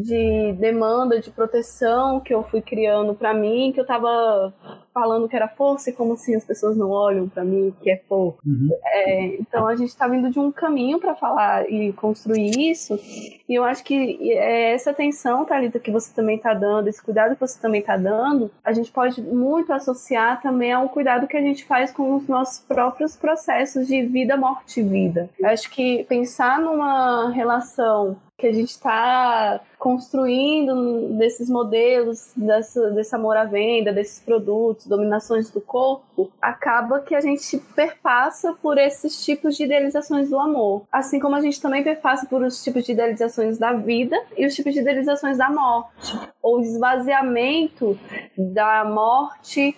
de 0.00 0.52
demanda 0.54 1.20
de 1.20 1.30
proteção 1.30 2.20
que 2.20 2.32
eu 2.32 2.42
fui 2.42 2.62
criando 2.62 3.14
para 3.14 3.34
mim, 3.34 3.70
que 3.72 3.80
eu 3.80 3.86
tava 3.86 4.52
falando 4.92 5.28
que 5.28 5.36
era 5.36 5.48
força 5.48 5.90
e 5.90 5.92
como 5.92 6.14
assim 6.14 6.34
as 6.34 6.44
pessoas 6.44 6.76
não 6.76 6.90
olham 6.90 7.28
para 7.28 7.44
mim 7.44 7.72
que 7.82 7.90
é 7.90 7.96
força. 8.08 8.38
Uhum. 8.44 8.68
É, 8.84 9.36
então 9.36 9.66
a 9.66 9.76
gente 9.76 9.88
está 9.88 10.06
vindo 10.08 10.30
de 10.30 10.38
um 10.38 10.50
caminho 10.50 10.98
para 10.98 11.14
falar 11.14 11.70
e 11.70 11.92
construir 11.92 12.50
isso, 12.70 12.98
e 13.48 13.54
eu 13.54 13.64
acho 13.64 13.82
que 13.84 14.32
é 14.32 14.72
essa 14.72 14.90
atenção, 14.90 15.44
Thalita, 15.44 15.78
que 15.78 15.90
você 15.90 16.12
também 16.14 16.36
está 16.36 16.54
dando, 16.54 16.88
esse 16.88 17.02
cuidado 17.02 17.34
que 17.34 17.40
você 17.40 17.60
também 17.60 17.80
está 17.80 17.96
dando, 17.96 18.50
a 18.64 18.72
gente 18.72 18.90
pode 18.90 19.20
muito 19.22 19.72
associar 19.72 20.40
também 20.40 20.72
ao 20.72 20.88
cuidado 20.88 21.26
que 21.26 21.36
a 21.36 21.42
gente 21.42 21.64
faz 21.64 21.90
com 21.92 22.14
os 22.14 22.28
nossos 22.28 22.60
próprios 22.60 23.16
processos 23.16 23.86
de 23.86 24.02
vida, 24.02 24.36
morte 24.36 24.80
e 24.80 24.82
vida. 24.82 25.28
Eu 25.38 25.48
acho 25.48 25.70
que 25.70 26.04
pensar 26.04 26.60
numa 26.60 27.30
relação 27.30 28.16
que 28.40 28.46
a 28.46 28.52
gente 28.52 28.70
está 28.70 29.60
construindo 29.78 31.08
desses 31.18 31.48
modelos, 31.48 32.32
dessa, 32.34 32.90
desse 32.90 33.14
amor 33.14 33.36
à 33.36 33.44
venda, 33.44 33.92
desses 33.92 34.18
produtos, 34.20 34.79
dominações 34.86 35.50
do 35.50 35.60
corpo, 35.60 36.30
acaba 36.40 37.00
que 37.00 37.14
a 37.14 37.20
gente 37.20 37.58
perpassa 37.74 38.52
por 38.54 38.78
esses 38.78 39.24
tipos 39.24 39.56
de 39.56 39.64
idealizações 39.64 40.30
do 40.30 40.38
amor. 40.38 40.82
Assim 40.90 41.18
como 41.18 41.36
a 41.36 41.40
gente 41.40 41.60
também 41.60 41.82
perpassa 41.82 42.26
por 42.26 42.42
os 42.42 42.62
tipos 42.62 42.84
de 42.84 42.92
idealizações 42.92 43.58
da 43.58 43.72
vida 43.72 44.16
e 44.36 44.46
os 44.46 44.54
tipos 44.54 44.72
de 44.72 44.80
idealizações 44.80 45.38
da 45.38 45.50
morte. 45.50 46.18
Ou 46.42 46.60
esvaziamento 46.60 47.98
da 48.36 48.84
morte 48.84 49.76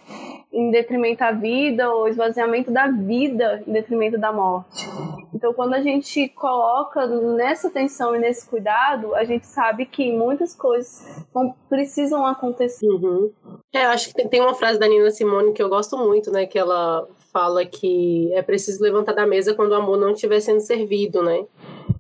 em 0.53 0.71
detrimento 0.71 1.21
da 1.21 1.33
vida, 1.33 1.91
ou 1.91 2.07
esvaziamento 2.07 2.71
da 2.71 2.87
vida 2.89 3.63
em 3.67 3.73
detrimento 3.73 4.19
da 4.19 4.33
morte. 4.33 4.87
Então, 5.35 5.55
quando 5.55 5.75
a 5.75 5.81
gente 5.81 6.29
coloca 6.29 7.07
nessa 7.07 7.69
atenção 7.69 8.15
e 8.15 8.19
nesse 8.19 8.49
cuidado, 8.49 9.15
a 9.15 9.25
gente 9.25 9.47
sabe 9.47 9.87
que 9.87 10.13
muitas 10.13 10.55
coisas 10.55 11.25
precisam 11.69 12.27
acontecer. 12.27 12.87
Uhum. 12.87 13.33
É, 13.73 13.87
eu 13.87 13.91
acho 13.91 14.09
que 14.09 14.15
tem, 14.15 14.29
tem 14.29 14.41
uma 14.41 14.55
frase 14.55 14.79
da 14.79 14.87
Nina 14.87 15.11
Simone 15.11 15.53
que 15.53 15.63
eu 15.63 15.69
gosto 15.69 15.97
muito, 15.97 16.31
né? 16.31 16.47
Que 16.47 16.59
ela 16.59 17.09
fala 17.33 17.65
que 17.65 18.31
é 18.35 18.43
preciso 18.43 18.83
levantar 18.83 19.15
da 19.15 19.27
mesa 19.27 19.55
quando 19.55 19.73
o 19.73 19.77
amor 19.77 19.97
não 19.99 20.11
estiver 20.11 20.41
sendo 20.41 20.61
servido, 20.61 21.23
né? 21.23 21.47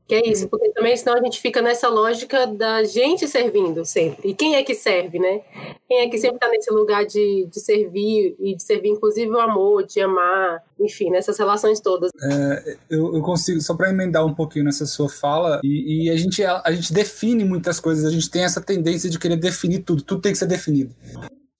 Que 0.06 0.16
é 0.16 0.28
isso, 0.28 0.48
porque 0.48 0.70
também 0.70 0.96
senão 0.96 1.16
a 1.16 1.22
gente 1.22 1.40
fica 1.40 1.62
nessa 1.62 1.88
lógica 1.88 2.46
da 2.46 2.82
gente 2.84 3.26
servindo 3.28 3.84
sempre. 3.84 4.30
E 4.30 4.34
quem 4.34 4.56
é 4.56 4.62
que 4.62 4.74
serve, 4.74 5.18
né? 5.18 5.40
Quem 5.88 6.00
é 6.00 6.08
que 6.08 6.18
sempre 6.18 6.36
está 6.36 6.48
nesse 6.48 6.72
lugar 6.72 7.06
de, 7.06 7.46
de 7.50 7.60
servir 7.60 8.36
e 8.38 8.54
de 8.54 8.62
servir, 8.62 8.90
inclusive, 8.90 9.30
o 9.30 9.40
amor, 9.40 9.86
de 9.86 10.00
amar, 10.00 10.62
enfim, 10.78 11.10
nessas 11.10 11.38
relações 11.38 11.80
todas. 11.80 12.10
É, 12.20 12.76
eu, 12.90 13.14
eu, 13.14 13.22
consigo, 13.22 13.60
só 13.60 13.74
para 13.74 13.90
emendar 13.90 14.26
um 14.26 14.34
pouquinho 14.34 14.64
nessa 14.64 14.86
sua 14.86 15.08
fala, 15.08 15.60
e, 15.62 16.06
e, 16.06 16.10
a, 16.10 16.16
gente, 16.16 16.44
a, 16.44 16.60
a 16.64 16.72
gente 16.72 16.92
define 16.92 17.44
muitas 17.44 17.78
coisas, 17.78 18.04
a 18.04 18.10
gente 18.10 18.30
tem 18.30 18.44
essa 18.44 18.60
tendência 18.60 19.08
de 19.08 19.18
querer 19.18 19.36
definir 19.36 19.80
tudo, 19.80 20.02
tudo 20.02 20.20
tem 20.20 20.32
que 20.32 20.38
ser 20.38 20.46
definido. 20.46 20.94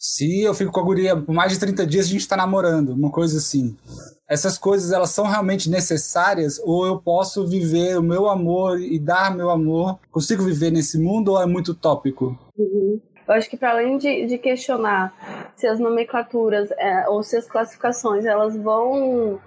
Se 0.05 0.43
eu 0.43 0.53
fico 0.53 0.73
com 0.73 0.81
a 0.81 0.83
guria 0.83 1.17
por 1.17 1.33
mais 1.33 1.53
de 1.53 1.61
30 1.61 1.87
dias, 1.87 2.07
a 2.07 2.09
gente 2.09 2.23
está 2.23 2.37
namorando, 2.37 2.88
uma 2.88 3.09
coisa 3.09 3.38
assim. 3.38 3.77
Essas 4.29 4.59
coisas, 4.59 4.91
elas 4.91 5.11
são 5.11 5.27
realmente 5.27 5.71
necessárias? 5.71 6.61
Ou 6.65 6.85
eu 6.85 7.01
posso 7.01 7.47
viver 7.47 7.97
o 7.97 8.03
meu 8.03 8.29
amor 8.29 8.81
e 8.81 8.99
dar 8.99 9.33
meu 9.33 9.49
amor? 9.49 10.01
Consigo 10.11 10.43
viver 10.43 10.73
nesse 10.73 10.99
mundo 10.99 11.29
ou 11.33 11.41
é 11.41 11.47
muito 11.47 11.71
utópico? 11.71 12.37
Uhum. 12.59 13.01
Eu 13.29 13.35
acho 13.35 13.49
que 13.49 13.57
para 13.57 13.71
além 13.71 13.97
de, 13.97 14.27
de, 14.27 14.38
questionar 14.38 15.15
se 15.55 15.69
as 15.69 15.79
nomenclaturas 15.79 16.73
é, 16.73 17.09
ou 17.09 17.23
se 17.23 17.37
as 17.37 17.47
classificações 17.47 18.25
elas 18.25 18.57
vão 18.57 19.38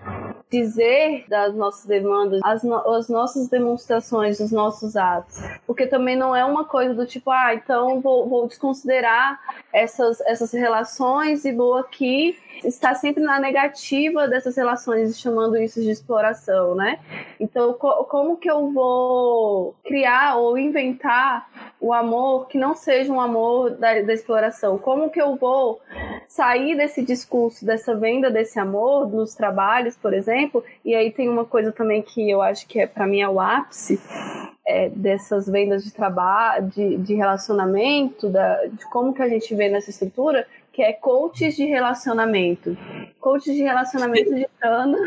dizer 0.51 1.25
das 1.27 1.53
nossas 1.55 1.85
demandas, 1.85 2.39
as, 2.43 2.63
no, 2.63 2.75
as 2.93 3.09
nossas 3.09 3.47
demonstrações, 3.47 4.37
dos 4.37 4.51
nossos 4.51 4.95
atos, 4.95 5.37
porque 5.65 5.87
também 5.87 6.15
não 6.15 6.35
é 6.35 6.45
uma 6.45 6.65
coisa 6.65 6.93
do 6.93 7.05
tipo, 7.05 7.31
ah, 7.31 7.53
então 7.53 7.99
vou, 8.01 8.27
vou 8.27 8.47
desconsiderar 8.47 9.39
essas, 9.73 10.21
essas 10.21 10.51
relações 10.53 11.45
e 11.45 11.51
vou 11.51 11.75
aqui 11.75 12.37
está 12.63 12.93
sempre 12.95 13.23
na 13.23 13.39
negativa 13.39 14.27
dessas 14.27 14.55
relações, 14.55 15.19
chamando 15.19 15.57
isso 15.57 15.81
de 15.81 15.89
exploração, 15.89 16.75
né? 16.75 16.99
Então, 17.39 17.73
co 17.73 18.05
como 18.05 18.37
que 18.37 18.49
eu 18.49 18.71
vou 18.71 19.75
criar 19.83 20.37
ou 20.37 20.57
inventar 20.57 21.47
o 21.79 21.93
amor 21.93 22.47
que 22.47 22.57
não 22.57 22.73
seja 22.73 23.11
um 23.11 23.19
amor 23.19 23.71
da, 23.71 24.01
da 24.01 24.13
exploração? 24.13 24.77
Como 24.77 25.09
que 25.09 25.21
eu 25.21 25.35
vou 25.35 25.79
sair 26.27 26.75
desse 26.75 27.03
discurso, 27.03 27.65
dessa 27.65 27.95
venda 27.95 28.29
desse 28.29 28.59
amor 28.59 29.09
nos 29.09 29.35
trabalhos, 29.35 29.95
por 29.95 30.13
exemplo? 30.13 30.63
E 30.83 30.95
aí 30.95 31.11
tem 31.11 31.29
uma 31.29 31.45
coisa 31.45 31.71
também 31.71 32.01
que 32.01 32.29
eu 32.29 32.41
acho 32.41 32.67
que 32.67 32.79
é 32.79 32.87
para 32.87 33.07
mim 33.07 33.21
é 33.21 33.29
o 33.29 33.39
ápice, 33.39 33.99
é, 34.65 34.89
dessas 34.89 35.47
vendas 35.47 35.83
de 35.83 35.91
trabalho, 35.91 36.67
de, 36.67 36.97
de 36.97 37.13
relacionamento, 37.13 38.29
da, 38.29 38.65
de 38.65 38.83
como 38.89 39.13
que 39.13 39.21
a 39.21 39.29
gente 39.29 39.53
vê 39.53 39.69
nessa 39.69 39.91
estrutura, 39.91 40.47
que 40.75 40.83
é 40.83 40.91
coaches 40.91 41.55
de 41.55 41.63
relacionamento. 41.63 42.77
Coaches 43.21 43.55
de 43.55 43.63
relacionamento 43.63 44.35
de 44.35 44.45
Tana, 44.59 44.97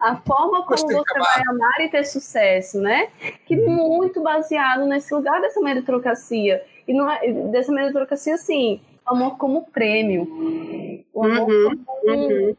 a 0.00 0.16
forma 0.16 0.64
como 0.64 0.78
você 0.78 0.94
vai 0.94 1.42
amar 1.50 1.80
e 1.80 1.90
ter 1.90 2.04
sucesso, 2.04 2.80
né? 2.80 3.10
Que 3.44 3.54
muito 3.54 4.22
baseado 4.22 4.86
nesse 4.86 5.14
lugar 5.14 5.38
dessa 5.42 5.60
meritocracia. 5.60 6.64
E 6.88 6.94
não 6.94 7.10
é, 7.10 7.30
dessa 7.30 7.70
meritocracia, 7.72 8.36
assim, 8.36 8.80
amor 9.04 9.36
como 9.36 9.66
prêmio. 9.66 11.04
O 11.12 11.24
amor 11.24 11.50
uhum, 11.50 11.84
como... 11.84 12.16
Uhum. 12.16 12.56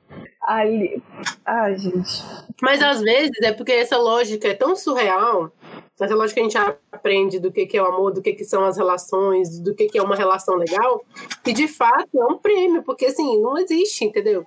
Ai, 0.48 1.02
ai, 1.44 1.76
gente. 1.76 2.24
Mas 2.62 2.84
às 2.84 3.02
vezes 3.02 3.42
é 3.42 3.52
porque 3.52 3.72
essa 3.72 3.98
lógica 3.98 4.48
é 4.48 4.54
tão 4.54 4.76
surreal 4.76 5.52
essa 6.06 6.16
lógica 6.16 6.36
que 6.36 6.40
a 6.42 6.44
gente 6.44 6.78
aprende 6.92 7.40
do 7.40 7.52
que, 7.52 7.66
que 7.66 7.78
é 7.78 7.82
o 7.82 7.88
amor, 7.88 8.14
do 8.14 8.22
que, 8.22 8.34
que 8.34 8.44
são 8.44 8.64
as 8.64 8.78
relações, 8.78 9.60
do 9.60 9.74
que, 9.74 9.88
que 9.88 9.98
é 9.98 10.02
uma 10.02 10.16
relação 10.16 10.56
legal, 10.56 11.04
que 11.44 11.52
de 11.54 11.68
fato 11.68 12.10
é 12.16 12.26
um 12.26 12.38
prêmio, 12.38 12.84
porque 12.84 13.08
assim, 13.08 13.42
não 13.42 13.58
existe, 13.58 14.06
entendeu? 14.06 14.46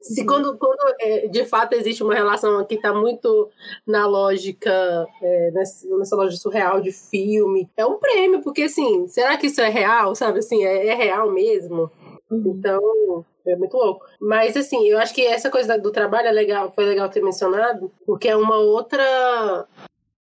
Se 0.00 0.24
quando, 0.24 0.56
quando 0.58 0.78
é, 1.00 1.26
de 1.26 1.44
fato 1.44 1.72
existe 1.72 2.02
uma 2.02 2.14
relação 2.14 2.64
que 2.64 2.76
está 2.76 2.94
muito 2.94 3.50
na 3.86 4.06
lógica, 4.06 5.06
é, 5.20 5.50
nessa, 5.52 5.86
nessa 5.96 6.16
lógica 6.16 6.40
surreal 6.40 6.80
de 6.80 6.92
filme, 6.92 7.68
é 7.76 7.84
um 7.84 7.98
prêmio, 7.98 8.40
porque 8.42 8.62
assim, 8.62 9.08
será 9.08 9.36
que 9.36 9.48
isso 9.48 9.60
é 9.60 9.68
real, 9.68 10.14
sabe 10.14 10.38
assim, 10.38 10.64
é, 10.64 10.86
é 10.86 10.94
real 10.94 11.30
mesmo? 11.30 11.90
Uhum. 12.30 12.54
Então, 12.56 13.24
é 13.46 13.56
muito 13.56 13.76
louco. 13.76 14.04
Mas, 14.20 14.56
assim, 14.56 14.86
eu 14.86 14.98
acho 14.98 15.14
que 15.14 15.26
essa 15.26 15.50
coisa 15.50 15.78
do 15.78 15.90
trabalho 15.90 16.28
é 16.28 16.32
legal, 16.32 16.70
foi 16.74 16.84
legal 16.84 17.08
ter 17.08 17.22
mencionado, 17.22 17.90
porque 18.06 18.28
é 18.28 18.36
uma 18.36 18.58
outra 18.58 19.66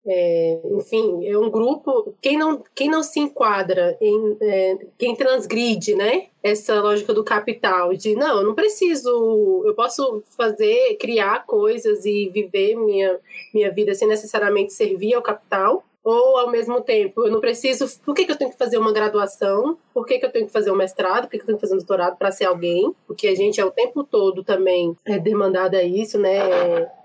É, 0.08 0.60
enfim, 0.72 1.28
é 1.28 1.38
um 1.38 1.50
grupo. 1.50 2.14
Quem 2.22 2.38
não, 2.38 2.64
quem 2.74 2.90
não 2.90 3.04
se 3.04 3.20
enquadra 3.20 3.98
em. 4.00 4.38
É, 4.40 4.78
quem 4.98 5.16
transgride, 5.16 5.96
né? 5.96 6.28
Essa 6.42 6.82
lógica 6.82 7.14
do 7.14 7.26
capital, 7.26 7.94
de 7.94 8.16
não, 8.16 8.38
eu 8.38 8.44
não 8.46 8.56
preciso, 8.56 9.64
eu 9.66 9.74
posso 9.76 10.24
fazer, 10.38 10.96
criar 10.96 11.46
coisas 11.46 12.06
e 12.06 12.30
viver 12.30 12.76
minha, 12.76 13.20
minha 13.54 13.70
vida 13.70 13.94
sem 13.94 14.08
necessariamente 14.08 14.72
servir 14.72 15.14
ao 15.14 15.22
capital, 15.22 15.84
ou 16.08 16.38
ao 16.38 16.50
mesmo 16.50 16.80
tempo, 16.80 17.26
eu 17.26 17.32
não 17.32 17.42
preciso. 17.42 17.86
Por 18.00 18.16
que, 18.16 18.24
que 18.26 18.32
eu 18.32 18.38
tenho 18.38 18.50
que 18.50 18.58
fazer 18.58 18.78
uma 18.78 18.94
graduação? 18.94 19.78
Por 19.94 20.06
que, 20.06 20.18
que 20.18 20.26
eu 20.26 20.32
tenho 20.32 20.46
que 20.46 20.54
fazer 20.54 20.72
um 20.72 20.76
mestrado? 20.76 21.24
Por 21.24 21.32
que, 21.32 21.38
que 21.38 21.44
eu 21.44 21.48
tenho 21.48 21.58
que 21.58 21.62
fazer 21.62 21.74
um 21.74 21.80
doutorado 21.80 22.16
para 22.16 22.32
ser 22.32 22.46
alguém? 22.46 22.96
Porque 23.06 23.28
a 23.28 23.36
gente 23.36 23.60
é 23.60 23.66
o 23.66 23.72
tempo 23.72 24.06
todo 24.06 24.42
também 24.42 24.96
é 25.04 25.20
demandado 25.20 25.76
a 25.76 25.84
isso, 25.84 26.18
né? 26.18 26.40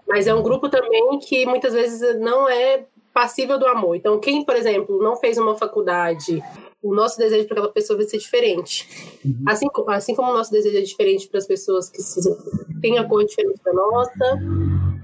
Mas 0.06 0.28
é 0.28 0.34
um 0.34 0.42
grupo 0.42 0.68
também 0.68 1.18
que 1.18 1.44
muitas 1.46 1.72
vezes 1.72 2.16
não 2.20 2.48
é 2.48 2.84
passível 3.12 3.58
do 3.58 3.66
amor. 3.66 3.96
Então, 3.96 4.18
quem, 4.18 4.44
por 4.44 4.56
exemplo, 4.56 5.02
não 5.02 5.16
fez 5.16 5.38
uma 5.38 5.56
faculdade 5.56 6.42
o 6.82 6.92
nosso 6.92 7.16
desejo 7.16 7.46
para 7.46 7.54
aquela 7.58 7.72
pessoa 7.72 7.96
vai 7.96 8.06
ser 8.06 8.18
diferente. 8.18 8.88
Uhum. 9.24 9.44
Assim, 9.46 9.66
assim 9.88 10.14
como 10.16 10.32
o 10.32 10.34
nosso 10.34 10.50
desejo 10.50 10.76
é 10.76 10.80
diferente 10.80 11.28
para 11.28 11.38
as 11.38 11.46
pessoas 11.46 11.88
que 11.88 11.98
têm 12.80 12.98
a 12.98 13.04
cor 13.04 13.24
diferente 13.24 13.62
da 13.64 13.72
nossa, 13.72 14.38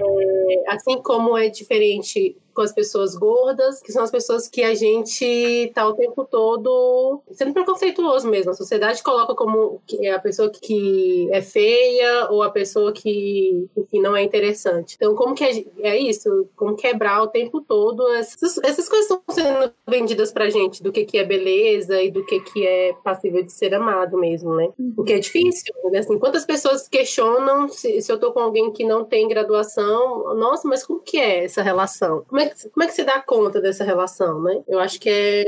é, 0.00 0.64
assim 0.72 1.00
como 1.00 1.38
é 1.38 1.48
diferente 1.48 2.36
com 2.58 2.62
as 2.62 2.72
pessoas 2.72 3.14
gordas, 3.14 3.80
que 3.80 3.92
são 3.92 4.02
as 4.02 4.10
pessoas 4.10 4.48
que 4.48 4.64
a 4.64 4.74
gente 4.74 5.70
tá 5.72 5.86
o 5.86 5.94
tempo 5.94 6.24
todo 6.24 7.22
sendo 7.30 7.52
preconceituoso 7.52 8.26
mesmo. 8.26 8.50
A 8.50 8.54
sociedade 8.54 9.00
coloca 9.00 9.32
como 9.32 9.80
é 10.00 10.10
a 10.10 10.18
pessoa 10.18 10.50
que 10.50 11.28
é 11.30 11.40
feia 11.40 12.26
ou 12.32 12.42
a 12.42 12.50
pessoa 12.50 12.92
que, 12.92 13.68
enfim, 13.76 14.00
não 14.00 14.16
é 14.16 14.24
interessante. 14.24 14.96
Então, 14.96 15.14
como 15.14 15.36
que 15.36 15.44
é, 15.44 15.64
é 15.82 15.96
isso? 15.96 16.48
Como 16.56 16.74
quebrar 16.74 17.22
o 17.22 17.28
tempo 17.28 17.60
todo 17.60 18.08
essas, 18.14 18.58
essas 18.58 18.88
coisas 18.88 19.08
estão 19.08 19.22
sendo 19.30 19.72
vendidas 19.86 20.32
pra 20.32 20.50
gente 20.50 20.82
do 20.82 20.90
que, 20.90 21.04
que 21.04 21.16
é 21.16 21.24
beleza 21.24 22.02
e 22.02 22.10
do 22.10 22.26
que, 22.26 22.40
que 22.40 22.66
é 22.66 22.92
passível 23.04 23.44
de 23.44 23.52
ser 23.52 23.72
amado 23.72 24.18
mesmo, 24.18 24.56
né? 24.56 24.68
O 24.96 25.04
que 25.04 25.12
é 25.12 25.20
difícil. 25.20 25.72
Né? 25.92 26.00
Assim, 26.00 26.18
quantas 26.18 26.44
pessoas 26.44 26.88
questionam 26.88 27.68
se, 27.68 28.02
se 28.02 28.10
eu 28.10 28.18
tô 28.18 28.32
com 28.32 28.40
alguém 28.40 28.72
que 28.72 28.82
não 28.82 29.04
tem 29.04 29.28
graduação, 29.28 30.34
nossa, 30.34 30.66
mas 30.66 30.84
como 30.84 30.98
que 30.98 31.18
é 31.18 31.44
essa 31.44 31.62
relação? 31.62 32.24
Como 32.26 32.40
é 32.40 32.47
como 32.72 32.84
é 32.84 32.86
que 32.86 32.92
você 32.92 33.04
dá 33.04 33.20
conta 33.20 33.60
dessa 33.60 33.84
relação, 33.84 34.42
né? 34.42 34.62
Eu 34.68 34.78
acho 34.78 35.00
que 35.00 35.08
é, 35.08 35.44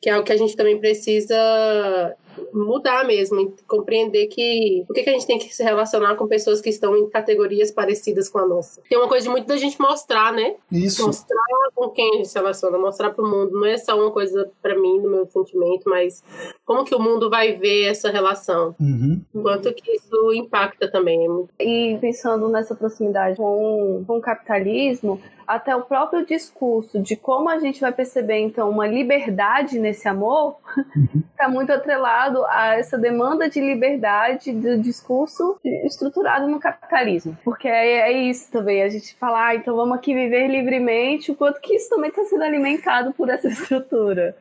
que 0.00 0.08
é 0.08 0.12
algo 0.12 0.24
que 0.24 0.32
a 0.32 0.36
gente 0.36 0.56
também 0.56 0.78
precisa 0.78 1.36
mudar 2.52 3.04
mesmo, 3.04 3.54
compreender 3.66 4.26
que 4.26 4.84
por 4.86 4.94
que, 4.94 5.02
que 5.02 5.10
a 5.10 5.12
gente 5.12 5.26
tem 5.26 5.38
que 5.38 5.54
se 5.54 5.62
relacionar 5.62 6.14
com 6.16 6.26
pessoas 6.26 6.60
que 6.60 6.70
estão 6.70 6.96
em 6.96 7.08
categorias 7.08 7.70
parecidas 7.70 8.28
com 8.28 8.38
a 8.38 8.46
nossa. 8.46 8.80
Tem 8.88 8.98
uma 8.98 9.08
coisa 9.08 9.24
de 9.24 9.30
muito 9.30 9.46
da 9.46 9.56
gente 9.56 9.80
mostrar, 9.80 10.32
né? 10.32 10.56
Isso. 10.70 11.06
Mostrar 11.06 11.42
com 11.74 11.88
quem 11.90 12.08
a 12.10 12.16
gente 12.16 12.28
se 12.28 12.38
relaciona, 12.38 12.78
mostrar 12.78 13.10
para 13.10 13.24
o 13.24 13.28
mundo. 13.28 13.52
Não 13.52 13.66
é 13.66 13.76
só 13.76 13.98
uma 13.98 14.10
coisa 14.10 14.50
para 14.60 14.78
mim, 14.78 15.00
do 15.00 15.10
meu 15.10 15.26
sentimento, 15.26 15.88
mas 15.88 16.22
como 16.64 16.84
que 16.84 16.94
o 16.94 17.00
mundo 17.00 17.28
vai 17.28 17.56
ver 17.56 17.84
essa 17.84 18.10
relação. 18.10 18.74
Uhum. 18.80 19.20
Quanto 19.42 19.72
que 19.72 19.92
isso 19.92 20.32
impacta 20.32 20.90
também. 20.90 21.26
E 21.58 21.98
pensando 22.00 22.48
nessa 22.48 22.74
proximidade 22.74 23.36
com, 23.36 24.04
com 24.06 24.18
o 24.18 24.20
capitalismo, 24.20 25.20
até 25.46 25.74
o 25.74 25.82
próprio 25.82 26.24
discurso 26.24 27.00
de 27.00 27.16
como 27.16 27.48
a 27.48 27.58
gente 27.58 27.80
vai 27.80 27.92
perceber, 27.92 28.38
então, 28.38 28.70
uma 28.70 28.86
liberdade 28.86 29.78
nesse 29.78 30.08
amor, 30.08 30.56
está 31.30 31.46
uhum. 31.46 31.52
muito 31.54 31.72
atrelado 31.72 32.12
a 32.48 32.74
essa 32.76 32.98
demanda 32.98 33.48
de 33.48 33.60
liberdade 33.60 34.52
do 34.52 34.78
discurso 34.78 35.58
estruturado 35.64 36.48
no 36.48 36.60
capitalismo. 36.60 37.36
Porque 37.44 37.68
é, 37.68 38.10
é 38.10 38.12
isso 38.12 38.50
também, 38.50 38.82
a 38.82 38.88
gente 38.88 39.14
fala, 39.14 39.48
ah, 39.48 39.54
então 39.54 39.74
vamos 39.74 39.96
aqui 39.96 40.14
viver 40.14 40.48
livremente, 40.48 41.30
o 41.30 41.34
quanto 41.34 41.60
que 41.60 41.74
isso 41.74 41.90
também 41.90 42.10
está 42.10 42.24
sendo 42.24 42.44
alimentado 42.44 43.12
por 43.12 43.28
essa 43.28 43.48
estrutura. 43.48 44.36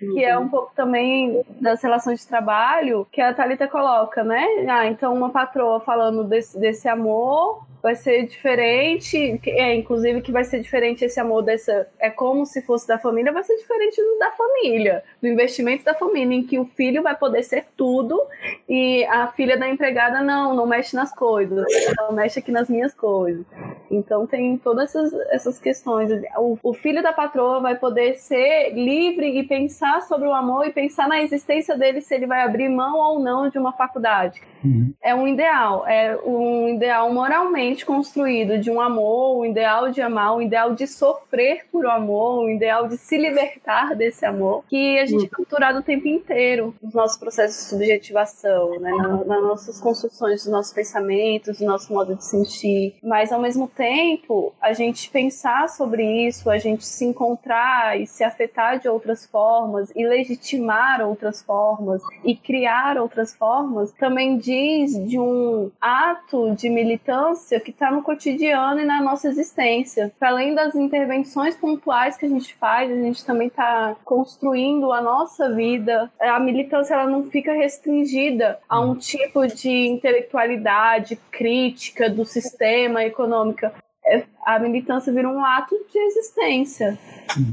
Uhum. 0.00 0.14
Que 0.14 0.24
é 0.24 0.38
um 0.38 0.48
pouco 0.48 0.72
também 0.74 1.42
das 1.60 1.82
relações 1.82 2.20
de 2.20 2.28
trabalho 2.28 3.06
que 3.10 3.20
a 3.20 3.32
Thalita 3.34 3.68
coloca, 3.68 4.22
né? 4.22 4.46
Ah, 4.68 4.86
então 4.86 5.14
uma 5.14 5.30
patroa 5.30 5.80
falando 5.80 6.24
desse, 6.24 6.58
desse 6.58 6.88
amor 6.88 7.70
vai 7.82 7.94
ser 7.94 8.26
diferente, 8.26 9.40
é, 9.46 9.74
inclusive 9.74 10.20
que 10.20 10.32
vai 10.32 10.44
ser 10.44 10.60
diferente 10.60 11.04
esse 11.04 11.18
amor 11.18 11.42
dessa, 11.42 11.88
é 11.98 12.10
como 12.10 12.44
se 12.44 12.62
fosse 12.62 12.86
da 12.86 12.98
família, 12.98 13.32
vai 13.32 13.42
ser 13.42 13.56
diferente 13.56 13.96
do 13.96 14.18
da 14.18 14.30
família, 14.32 15.02
do 15.20 15.28
investimento 15.28 15.84
da 15.84 15.94
família, 15.94 16.36
em 16.36 16.42
que 16.42 16.58
o 16.58 16.64
filho 16.64 17.02
vai 17.02 17.16
poder 17.16 17.42
ser 17.42 17.66
tudo 17.76 18.20
e 18.68 19.04
a 19.04 19.28
filha 19.28 19.56
da 19.56 19.68
empregada 19.68 20.20
não, 20.20 20.54
não 20.54 20.66
mexe 20.66 20.94
nas 20.94 21.14
coisas, 21.14 21.64
não 21.96 22.12
mexe 22.12 22.38
aqui 22.38 22.52
nas 22.52 22.68
minhas 22.68 22.94
coisas. 22.94 23.46
Então 23.90 24.26
tem 24.26 24.56
todas 24.58 24.94
essas, 24.94 25.12
essas 25.30 25.58
questões. 25.58 26.10
O, 26.36 26.58
o 26.62 26.74
filho 26.74 27.02
da 27.02 27.12
patroa 27.12 27.60
vai 27.60 27.76
poder 27.76 28.14
ser 28.14 28.72
livre 28.74 29.38
e 29.38 29.42
pensar 29.42 30.02
sobre 30.02 30.28
o 30.28 30.32
amor 30.32 30.66
e 30.66 30.72
pensar 30.72 31.08
na 31.08 31.20
existência 31.20 31.76
dele 31.76 32.00
se 32.00 32.14
ele 32.14 32.26
vai 32.26 32.42
abrir 32.42 32.68
mão 32.68 32.98
ou 32.98 33.18
não 33.18 33.48
de 33.48 33.58
uma 33.58 33.72
faculdade. 33.72 34.40
Uhum. 34.64 34.92
É 35.02 35.14
um 35.14 35.26
ideal, 35.26 35.86
é 35.86 36.16
um 36.24 36.68
ideal 36.68 37.12
moralmente 37.12 37.69
construído 37.84 38.58
de 38.58 38.70
um 38.70 38.80
amor, 38.80 39.38
um 39.38 39.44
ideal 39.44 39.90
de 39.90 40.00
amar, 40.00 40.36
um 40.36 40.42
ideal 40.42 40.74
de 40.74 40.86
sofrer 40.86 41.66
por 41.70 41.86
amor, 41.86 42.44
um 42.44 42.50
ideal 42.50 42.88
de 42.88 42.96
se 42.96 43.16
libertar 43.16 43.94
desse 43.94 44.24
amor, 44.24 44.64
que 44.68 44.98
a 44.98 45.06
gente 45.06 45.20
uhum. 45.20 45.26
é 45.26 45.28
capturado 45.28 45.78
o 45.78 45.82
tempo 45.82 46.08
inteiro 46.08 46.74
nos 46.82 46.94
nossos 46.94 47.18
processos 47.18 47.56
de 47.56 47.70
subjetivação, 47.70 48.78
né? 48.80 48.90
nas 49.26 49.42
nossas 49.42 49.80
construções 49.80 50.42
dos 50.44 50.52
nossos 50.52 50.72
pensamentos, 50.72 51.58
do 51.58 51.64
nosso 51.64 51.92
modo 51.92 52.14
de 52.14 52.24
sentir. 52.24 52.94
Mas 53.02 53.32
ao 53.32 53.40
mesmo 53.40 53.68
tempo, 53.68 54.52
a 54.60 54.72
gente 54.72 55.10
pensar 55.10 55.68
sobre 55.68 56.26
isso, 56.26 56.50
a 56.50 56.58
gente 56.58 56.84
se 56.84 57.04
encontrar 57.04 58.00
e 58.00 58.06
se 58.06 58.24
afetar 58.24 58.78
de 58.78 58.88
outras 58.88 59.26
formas 59.26 59.90
e 59.94 60.06
legitimar 60.06 61.00
outras 61.00 61.42
formas 61.42 62.02
e 62.24 62.34
criar 62.34 62.98
outras 62.98 63.34
formas 63.34 63.92
também 63.92 64.38
diz 64.38 64.92
de 65.06 65.18
um 65.18 65.70
ato 65.80 66.54
de 66.54 66.68
militância 66.68 67.59
que 67.60 67.70
está 67.70 67.90
no 67.90 68.02
cotidiano 68.02 68.80
e 68.80 68.84
na 68.84 69.00
nossa 69.02 69.28
existência. 69.28 70.12
Para 70.18 70.30
além 70.30 70.54
das 70.54 70.74
intervenções 70.74 71.54
pontuais 71.54 72.16
que 72.16 72.26
a 72.26 72.28
gente 72.28 72.54
faz, 72.54 72.90
a 72.90 72.94
gente 72.94 73.24
também 73.24 73.48
está 73.48 73.96
construindo 74.04 74.92
a 74.92 75.00
nossa 75.00 75.52
vida. 75.54 76.10
A 76.20 76.40
militância 76.40 76.94
ela 76.94 77.06
não 77.06 77.24
fica 77.24 77.52
restringida 77.52 78.58
a 78.68 78.80
um 78.80 78.94
tipo 78.94 79.46
de 79.46 79.70
intelectualidade 79.88 81.16
crítica 81.30 82.08
do 82.08 82.24
sistema 82.24 83.04
econômico. 83.04 83.66
É, 84.04 84.24
a 84.44 84.58
militância 84.58 85.12
vira 85.12 85.28
um 85.28 85.44
ato 85.44 85.76
de 85.92 85.98
existência 85.98 86.98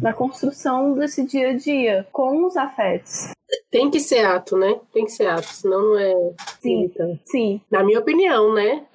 na 0.02 0.14
construção 0.14 0.94
desse 0.94 1.26
dia 1.26 1.50
a 1.50 1.54
dia 1.54 2.08
com 2.12 2.46
os 2.46 2.56
afetos. 2.56 3.32
Tem 3.70 3.90
que 3.90 4.00
ser 4.00 4.26
ato, 4.26 4.58
né? 4.58 4.80
Tem 4.94 5.06
que 5.06 5.12
ser 5.12 5.28
ato, 5.28 5.48
senão 5.48 5.82
não 5.82 6.00
é 6.00 6.14
sim. 6.60 6.92
Sim. 7.26 7.62
Na 7.72 7.84
minha 7.84 8.00
opinião, 8.00 8.54
né? 8.54 8.86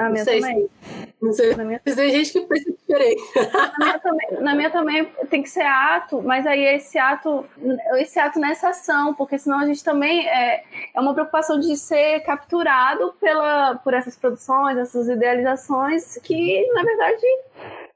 A 0.00 0.10
minha 0.10 0.24
não 0.24 0.32
também. 0.32 0.68
Se, 0.82 1.14
não 1.20 1.32
sei. 1.32 1.54
Na 1.54 1.64
minha... 1.64 1.78
Tem 1.80 2.10
gente 2.10 2.32
que 2.32 2.40
pensa 2.40 2.72
diferente. 2.72 3.22
Na 3.78 3.86
minha, 3.86 3.98
também, 3.98 4.40
na 4.40 4.54
minha 4.54 4.70
também 4.70 5.04
tem 5.28 5.42
que 5.42 5.50
ser 5.50 5.62
ato, 5.62 6.22
mas 6.22 6.46
aí 6.46 6.64
esse 6.76 6.98
ato, 6.98 7.44
esse 7.96 8.18
ato 8.18 8.38
nessa 8.38 8.70
ação, 8.70 9.14
porque 9.14 9.38
senão 9.38 9.60
a 9.60 9.66
gente 9.66 9.84
também 9.84 10.26
é, 10.26 10.62
é 10.94 11.00
uma 11.00 11.12
preocupação 11.12 11.58
de 11.58 11.76
ser 11.76 12.20
capturado 12.20 13.14
pela, 13.20 13.76
por 13.76 13.94
essas 13.94 14.16
produções, 14.16 14.78
essas 14.78 15.08
idealizações 15.08 16.16
que, 16.18 16.66
na 16.72 16.82
verdade, 16.82 17.26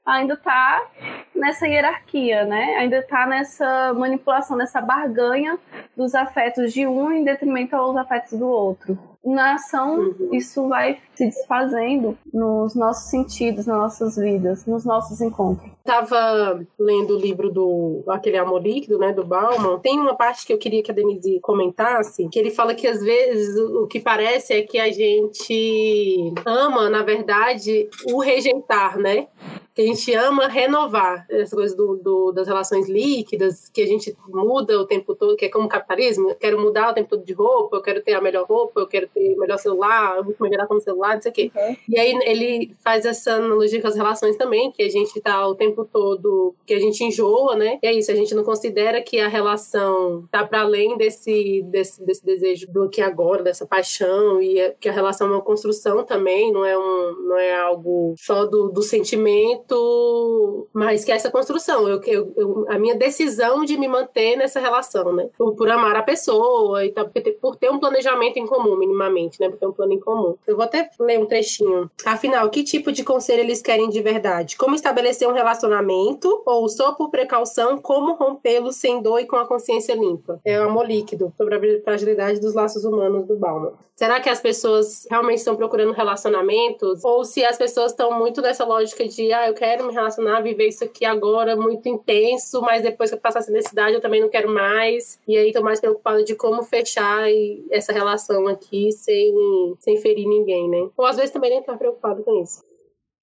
ainda 0.05 0.35
está 0.35 0.85
nessa 1.33 1.67
hierarquia, 1.67 2.45
né? 2.45 2.75
Ainda 2.77 2.99
está 2.99 3.25
nessa 3.25 3.93
manipulação, 3.93 4.55
nessa 4.55 4.79
barganha 4.79 5.57
dos 5.97 6.13
afetos 6.13 6.71
de 6.71 6.85
um 6.85 7.11
em 7.11 7.23
detrimento 7.23 7.75
aos 7.75 7.97
afetos 7.97 8.37
do 8.37 8.47
outro. 8.47 8.97
Na 9.25 9.55
ação, 9.55 9.99
uhum. 9.99 10.29
isso 10.31 10.67
vai 10.67 10.99
se 11.15 11.25
desfazendo 11.25 12.15
nos 12.31 12.75
nossos 12.75 13.09
sentidos, 13.09 13.65
nas 13.65 13.77
nossas 13.77 14.15
vidas, 14.17 14.65
nos 14.65 14.85
nossos 14.85 15.19
encontros. 15.19 15.71
Estava 15.79 16.63
lendo 16.79 17.15
o 17.15 17.19
livro 17.19 17.51
do 17.51 18.03
aquele 18.07 18.37
Amor 18.37 18.61
Líquido, 18.61 18.99
né, 18.99 19.13
do 19.13 19.25
Bauman. 19.25 19.79
Tem 19.79 19.99
uma 19.99 20.15
parte 20.15 20.45
que 20.45 20.53
eu 20.53 20.57
queria 20.57 20.83
que 20.83 20.91
a 20.91 20.93
Denise 20.93 21.39
comentasse, 21.41 22.27
que 22.29 22.37
ele 22.37 22.51
fala 22.51 22.75
que 22.75 22.87
às 22.87 23.01
vezes 23.01 23.57
o 23.57 23.87
que 23.87 23.99
parece 23.99 24.53
é 24.53 24.61
que 24.61 24.77
a 24.77 24.91
gente 24.91 26.33
ama, 26.45 26.89
na 26.89 27.01
verdade, 27.01 27.89
o 28.11 28.19
rejeitar, 28.19 28.97
né? 28.97 29.27
Que 29.75 29.81
a 29.81 29.85
gente 29.85 30.13
ama 30.13 30.47
renovar 30.47 31.25
essa 31.29 31.53
coisa 31.53 31.75
do, 31.75 31.97
do, 31.97 32.31
das 32.31 32.47
relações 32.47 32.87
líquidas, 32.87 33.67
que 33.67 33.81
a 33.81 33.85
gente 33.85 34.15
muda 34.25 34.79
o 34.79 34.85
tempo 34.85 35.13
todo, 35.13 35.35
que 35.35 35.45
é 35.45 35.49
como 35.49 35.67
capitalismo, 35.67 36.29
eu 36.29 36.35
quero 36.35 36.57
mudar 36.57 36.91
o 36.91 36.93
tempo 36.93 37.09
todo 37.09 37.25
de 37.25 37.33
roupa, 37.33 37.75
eu 37.75 37.81
quero 37.81 38.01
ter 38.01 38.13
a 38.13 38.21
melhor 38.21 38.45
roupa, 38.45 38.79
eu 38.79 38.87
quero 38.87 39.09
ter 39.13 39.35
o 39.35 39.39
melhor 39.39 39.57
celular, 39.57 40.15
eu 40.15 40.23
vou 40.23 40.33
melhorar 40.39 40.65
com 40.65 40.75
o 40.75 40.79
celular, 40.79 41.15
não 41.15 41.21
sei 41.21 41.31
o 41.31 41.33
quê. 41.33 41.51
Uhum. 41.53 41.75
E 41.89 41.99
aí 41.99 42.17
ele 42.23 42.73
faz 42.81 43.05
essa 43.05 43.33
analogia 43.33 43.81
com 43.81 43.87
as 43.89 43.95
relações 43.97 44.37
também, 44.37 44.71
que 44.71 44.81
a 44.81 44.89
gente 44.89 45.19
tá 45.19 45.45
o 45.45 45.55
tempo 45.55 45.83
todo, 45.83 46.55
que 46.65 46.73
a 46.73 46.79
gente 46.79 47.03
enjoa, 47.03 47.57
né? 47.57 47.77
E 47.83 47.87
é 47.87 47.93
isso, 47.93 48.09
a 48.09 48.15
gente 48.15 48.33
não 48.33 48.45
considera 48.45 49.01
que 49.01 49.19
a 49.19 49.27
relação 49.27 50.25
tá 50.31 50.45
para 50.45 50.61
além 50.61 50.95
desse, 50.95 51.61
desse, 51.63 52.01
desse 52.05 52.25
desejo 52.25 52.71
do 52.71 52.87
que 52.87 53.01
agora, 53.01 53.43
dessa 53.43 53.65
paixão, 53.65 54.41
e 54.41 54.57
é, 54.57 54.73
que 54.79 54.87
a 54.87 54.93
relação 54.93 55.27
é 55.27 55.31
uma 55.31 55.41
construção 55.41 56.05
também, 56.05 56.53
não 56.53 56.63
é, 56.63 56.77
um, 56.77 57.11
não 57.27 57.37
é 57.37 57.59
algo 57.59 58.15
só 58.17 58.45
do, 58.45 58.69
do 58.69 58.81
sentimento 58.81 59.64
relacionamento, 59.65 60.67
mas 60.73 61.03
que 61.03 61.11
essa 61.11 61.31
construção, 61.31 61.87
eu, 61.87 62.01
eu, 62.05 62.33
eu, 62.35 62.65
a 62.69 62.77
minha 62.77 62.95
decisão 62.95 63.65
de 63.65 63.77
me 63.77 63.87
manter 63.87 64.35
nessa 64.35 64.59
relação, 64.59 65.13
né? 65.13 65.29
Por, 65.37 65.55
por 65.55 65.69
amar 65.69 65.95
a 65.95 66.03
pessoa 66.03 66.85
e 66.85 66.93
por 67.41 67.55
ter 67.55 67.69
um 67.69 67.79
planejamento 67.79 68.37
em 68.37 68.45
comum, 68.45 68.77
minimamente, 68.77 69.39
né? 69.39 69.49
Por 69.49 69.57
ter 69.57 69.67
um 69.67 69.71
plano 69.71 69.93
em 69.93 69.99
comum. 69.99 70.35
Eu 70.47 70.55
vou 70.55 70.65
até 70.65 70.89
ler 70.99 71.19
um 71.19 71.25
trechinho. 71.25 71.89
Afinal, 72.05 72.49
que 72.49 72.63
tipo 72.63 72.91
de 72.91 73.03
conselho 73.03 73.41
eles 73.41 73.61
querem 73.61 73.89
de 73.89 74.01
verdade? 74.01 74.57
Como 74.57 74.75
estabelecer 74.75 75.27
um 75.27 75.33
relacionamento 75.33 76.43
ou 76.45 76.67
só 76.69 76.93
por 76.93 77.09
precaução, 77.09 77.77
como 77.77 78.13
rompê-lo 78.13 78.71
sem 78.71 79.01
dor 79.01 79.19
e 79.19 79.25
com 79.25 79.35
a 79.35 79.47
consciência 79.47 79.95
limpa? 79.95 80.39
É 80.45 80.59
o 80.59 80.63
amor 80.63 80.87
líquido 80.87 81.33
sobre 81.37 81.55
a 81.55 81.83
fragilidade 81.83 82.39
dos 82.39 82.53
laços 82.53 82.85
humanos 82.85 83.25
do 83.27 83.35
Bauman. 83.35 83.73
Será 83.95 84.19
que 84.19 84.29
as 84.29 84.41
pessoas 84.41 85.07
realmente 85.09 85.37
estão 85.37 85.55
procurando 85.55 85.93
relacionamentos? 85.93 87.03
Ou 87.03 87.23
se 87.23 87.45
as 87.45 87.57
pessoas 87.57 87.91
estão 87.91 88.11
muito 88.11 88.41
nessa 88.41 88.65
lógica 88.65 89.07
de, 89.07 89.31
ah, 89.31 89.47
eu 89.47 89.53
quero 89.55 89.87
me 89.87 89.93
relacionar, 89.93 90.41
viver 90.41 90.67
isso 90.67 90.83
aqui 90.83 91.03
agora 91.03 91.55
muito 91.55 91.89
intenso, 91.89 92.61
mas 92.61 92.83
depois 92.83 93.09
que 93.09 93.15
eu 93.15 93.19
passar 93.19 93.39
essa 93.39 93.51
necessidade 93.51 93.95
eu 93.95 94.01
também 94.01 94.21
não 94.21 94.29
quero 94.29 94.49
mais. 94.49 95.19
E 95.27 95.35
aí 95.35 95.51
tô 95.51 95.61
mais 95.63 95.79
preocupada 95.79 96.23
de 96.23 96.35
como 96.35 96.61
fechar 96.61 97.27
essa 97.71 97.91
relação 97.91 98.47
aqui 98.47 98.91
sem, 98.91 99.33
sem 99.79 99.97
ferir 99.97 100.27
ninguém, 100.27 100.69
né? 100.69 100.89
Ou 100.95 101.05
às 101.05 101.15
vezes 101.15 101.31
também 101.31 101.49
nem 101.49 101.63
tá 101.63 101.75
preocupado 101.75 102.23
com 102.23 102.43
isso. 102.43 102.63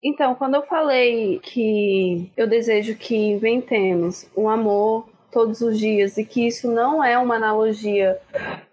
Então, 0.04 0.34
quando 0.34 0.56
eu 0.56 0.62
falei 0.64 1.38
que 1.38 2.28
eu 2.36 2.48
desejo 2.48 2.96
que 2.96 3.14
inventemos 3.14 4.28
um 4.36 4.48
amor 4.48 5.06
todos 5.32 5.62
os 5.62 5.78
dias 5.78 6.18
e 6.18 6.24
que 6.24 6.46
isso 6.46 6.70
não 6.70 7.02
é 7.02 7.18
uma 7.18 7.36
analogia 7.36 8.18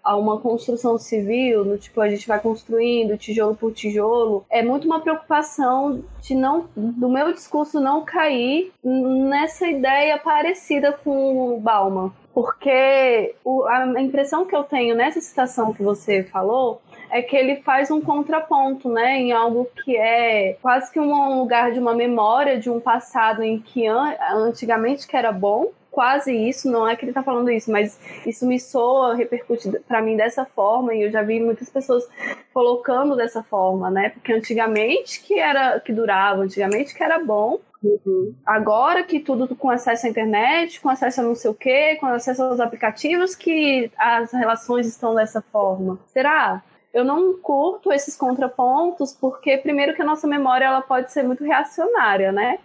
a 0.04 0.16
uma 0.16 0.38
construção 0.38 0.98
civil, 0.98 1.64
no 1.64 1.78
tipo 1.78 2.00
a 2.00 2.08
gente 2.08 2.28
vai 2.28 2.38
construindo 2.38 3.16
tijolo 3.16 3.56
por 3.56 3.72
tijolo, 3.72 4.44
é 4.50 4.62
muito 4.62 4.84
uma 4.84 5.00
preocupação 5.00 6.02
de 6.20 6.34
não 6.34 6.66
do 6.76 7.08
meu 7.08 7.32
discurso 7.32 7.80
não 7.80 8.04
cair 8.04 8.72
nessa 8.84 9.66
ideia 9.66 10.18
parecida 10.18 10.92
com 10.92 11.54
o 11.54 11.60
Bauman, 11.60 12.12
porque 12.34 13.34
a 13.68 14.00
impressão 14.00 14.44
que 14.44 14.54
eu 14.54 14.64
tenho 14.64 14.94
nessa 14.94 15.20
citação 15.20 15.72
que 15.72 15.82
você 15.82 16.22
falou 16.24 16.80
é 17.10 17.22
que 17.22 17.36
ele 17.36 17.56
faz 17.56 17.90
um 17.90 18.00
contraponto, 18.00 18.88
né, 18.88 19.18
em 19.18 19.32
algo 19.32 19.68
que 19.84 19.96
é 19.96 20.56
quase 20.62 20.92
que 20.92 21.00
um 21.00 21.40
lugar 21.40 21.72
de 21.72 21.78
uma 21.78 21.94
memória 21.94 22.58
de 22.58 22.70
um 22.70 22.78
passado 22.78 23.42
em 23.42 23.58
que 23.58 23.86
antigamente 23.86 25.08
que 25.08 25.16
era 25.16 25.32
bom 25.32 25.70
quase 25.90 26.32
isso, 26.32 26.70
não 26.70 26.88
é 26.88 26.94
que 26.94 27.04
ele 27.04 27.12
tá 27.12 27.22
falando 27.22 27.50
isso, 27.50 27.70
mas 27.70 27.98
isso 28.26 28.46
me 28.46 28.58
soa, 28.58 29.14
repercute 29.14 29.70
para 29.86 30.00
mim 30.00 30.16
dessa 30.16 30.44
forma, 30.44 30.94
e 30.94 31.02
eu 31.02 31.10
já 31.10 31.22
vi 31.22 31.40
muitas 31.40 31.68
pessoas 31.68 32.08
colocando 32.54 33.16
dessa 33.16 33.42
forma, 33.42 33.90
né? 33.90 34.10
Porque 34.10 34.32
antigamente 34.32 35.20
que 35.20 35.38
era 35.38 35.80
que 35.80 35.92
durava, 35.92 36.42
antigamente 36.42 36.94
que 36.94 37.02
era 37.02 37.18
bom. 37.18 37.58
Uhum. 37.82 38.34
Agora 38.44 39.02
que 39.02 39.20
tudo 39.20 39.56
com 39.56 39.70
acesso 39.70 40.06
à 40.06 40.08
internet, 40.10 40.80
com 40.80 40.88
acesso 40.88 41.20
a 41.20 41.24
não 41.24 41.34
sei 41.34 41.50
o 41.50 41.54
quê, 41.54 41.96
com 41.98 42.06
acesso 42.06 42.42
aos 42.42 42.60
aplicativos, 42.60 43.34
que 43.34 43.90
as 43.96 44.32
relações 44.32 44.86
estão 44.86 45.14
dessa 45.14 45.40
forma. 45.40 45.98
Será? 46.08 46.62
Eu 46.92 47.04
não 47.04 47.34
curto 47.34 47.92
esses 47.92 48.16
contrapontos 48.16 49.12
porque 49.12 49.56
primeiro 49.56 49.94
que 49.94 50.02
a 50.02 50.04
nossa 50.04 50.26
memória 50.26 50.64
ela 50.64 50.82
pode 50.82 51.12
ser 51.12 51.22
muito 51.22 51.44
reacionária, 51.44 52.32
né? 52.32 52.58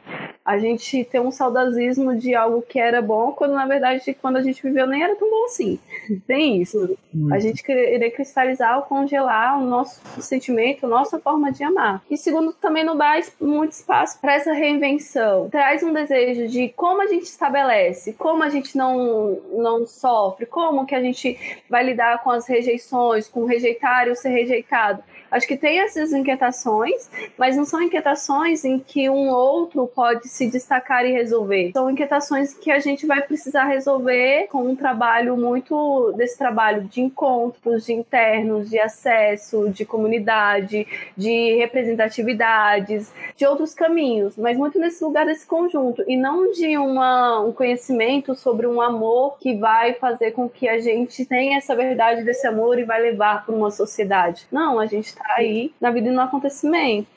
A 0.44 0.60
gente 0.60 1.04
tem 1.06 1.20
um 1.20 1.32
saudosismo 1.32 2.16
de 2.16 2.36
algo 2.36 2.62
que 2.62 2.80
era 2.80 3.02
bom 3.02 3.32
quando 3.32 3.54
na 3.54 3.66
verdade 3.66 4.16
quando 4.22 4.38
a 4.38 4.44
gente 4.44 4.62
viveu 4.62 4.86
nem 4.86 5.04
era 5.04 5.16
tão 5.16 5.30
bom 5.30 5.46
assim. 5.46 5.80
Tem 6.28 6.62
isso. 6.62 6.96
A 7.32 7.40
gente 7.40 7.64
querer 7.64 8.12
cristalizar 8.12 8.78
ou 8.78 8.84
congelar 8.84 9.60
o 9.60 9.66
nosso 9.66 10.02
sentimento, 10.22 10.86
a 10.86 10.90
nossa 10.90 11.20
forma 11.20 11.52
de 11.52 11.64
amar. 11.64 12.04
E 12.10 12.18
segundo 12.18 12.54
também 12.54 12.84
não 12.84 12.96
dá 12.96 13.20
muito 13.40 13.72
espaço 13.72 14.20
para 14.20 14.36
essa 14.36 14.54
reinvenção. 14.54 15.50
Traz 15.50 15.82
um 15.82 15.94
desejo 15.94 16.48
de 16.48 16.70
como 16.70 17.02
a 17.02 17.08
gente 17.08 17.24
estabelece, 17.24 18.14
como 18.14 18.44
a 18.44 18.50
gente 18.50 18.78
não 18.78 19.40
não 19.52 19.86
sofre, 19.88 20.46
como 20.46 20.86
que 20.86 20.94
a 20.94 21.02
gente 21.02 21.38
vai 21.70 21.84
lidar 21.84 22.24
com 22.24 22.30
as 22.30 22.48
rejeições, 22.48 23.28
com 23.28 23.46
rejeitar 23.46 24.08
ser 24.16 24.30
rejeitado. 24.30 25.04
Acho 25.36 25.48
que 25.48 25.58
tem 25.58 25.82
essas 25.82 26.14
inquietações, 26.14 27.10
mas 27.38 27.58
não 27.58 27.66
são 27.66 27.82
inquietações 27.82 28.64
em 28.64 28.80
que 28.80 29.10
um 29.10 29.28
outro 29.28 29.86
pode 29.86 30.30
se 30.30 30.50
destacar 30.50 31.06
e 31.06 31.12
resolver. 31.12 31.72
São 31.74 31.92
inquietações 31.92 32.54
que 32.54 32.72
a 32.72 32.80
gente 32.80 33.06
vai 33.06 33.22
precisar 33.22 33.66
resolver 33.66 34.48
com 34.48 34.64
um 34.64 34.78
trabalho 34.78 35.36
muito 35.36 36.14
desse 36.16 36.38
trabalho 36.38 36.84
de 36.84 37.02
encontros, 37.02 37.86
de 37.86 37.92
internos, 37.92 38.70
de 38.70 38.80
acesso, 38.80 39.70
de 39.70 39.84
comunidade, 39.84 40.88
de 41.18 41.56
representatividades, 41.58 43.12
de 43.36 43.46
outros 43.46 43.74
caminhos, 43.74 44.38
mas 44.38 44.58
muito 44.58 44.80
nesse 44.80 45.04
lugar 45.04 45.26
desse 45.26 45.46
conjunto 45.46 46.02
e 46.08 46.16
não 46.16 46.50
de 46.54 46.78
uma, 46.78 47.42
um 47.42 47.52
conhecimento 47.52 48.36
sobre 48.36 48.68
um 48.68 48.80
amor 48.80 49.38
que 49.38 49.54
vai 49.58 49.96
fazer 49.96 50.32
com 50.32 50.48
que 50.48 50.70
a 50.70 50.80
gente 50.80 51.26
tenha 51.26 51.58
essa 51.58 51.76
verdade 51.76 52.24
desse 52.24 52.48
amor 52.48 52.80
e 52.80 52.86
vai 52.86 53.02
levar 53.02 53.46
para 53.46 53.54
uma 53.54 53.70
sociedade. 53.70 54.48
Não, 54.50 54.80
a 54.80 54.86
gente 54.86 55.08
está 55.08 55.25
aí 55.30 55.72
na 55.80 55.92
vida 55.92 56.10
e 56.10 56.12
no 56.12 56.22
acontecimento. 56.22 57.08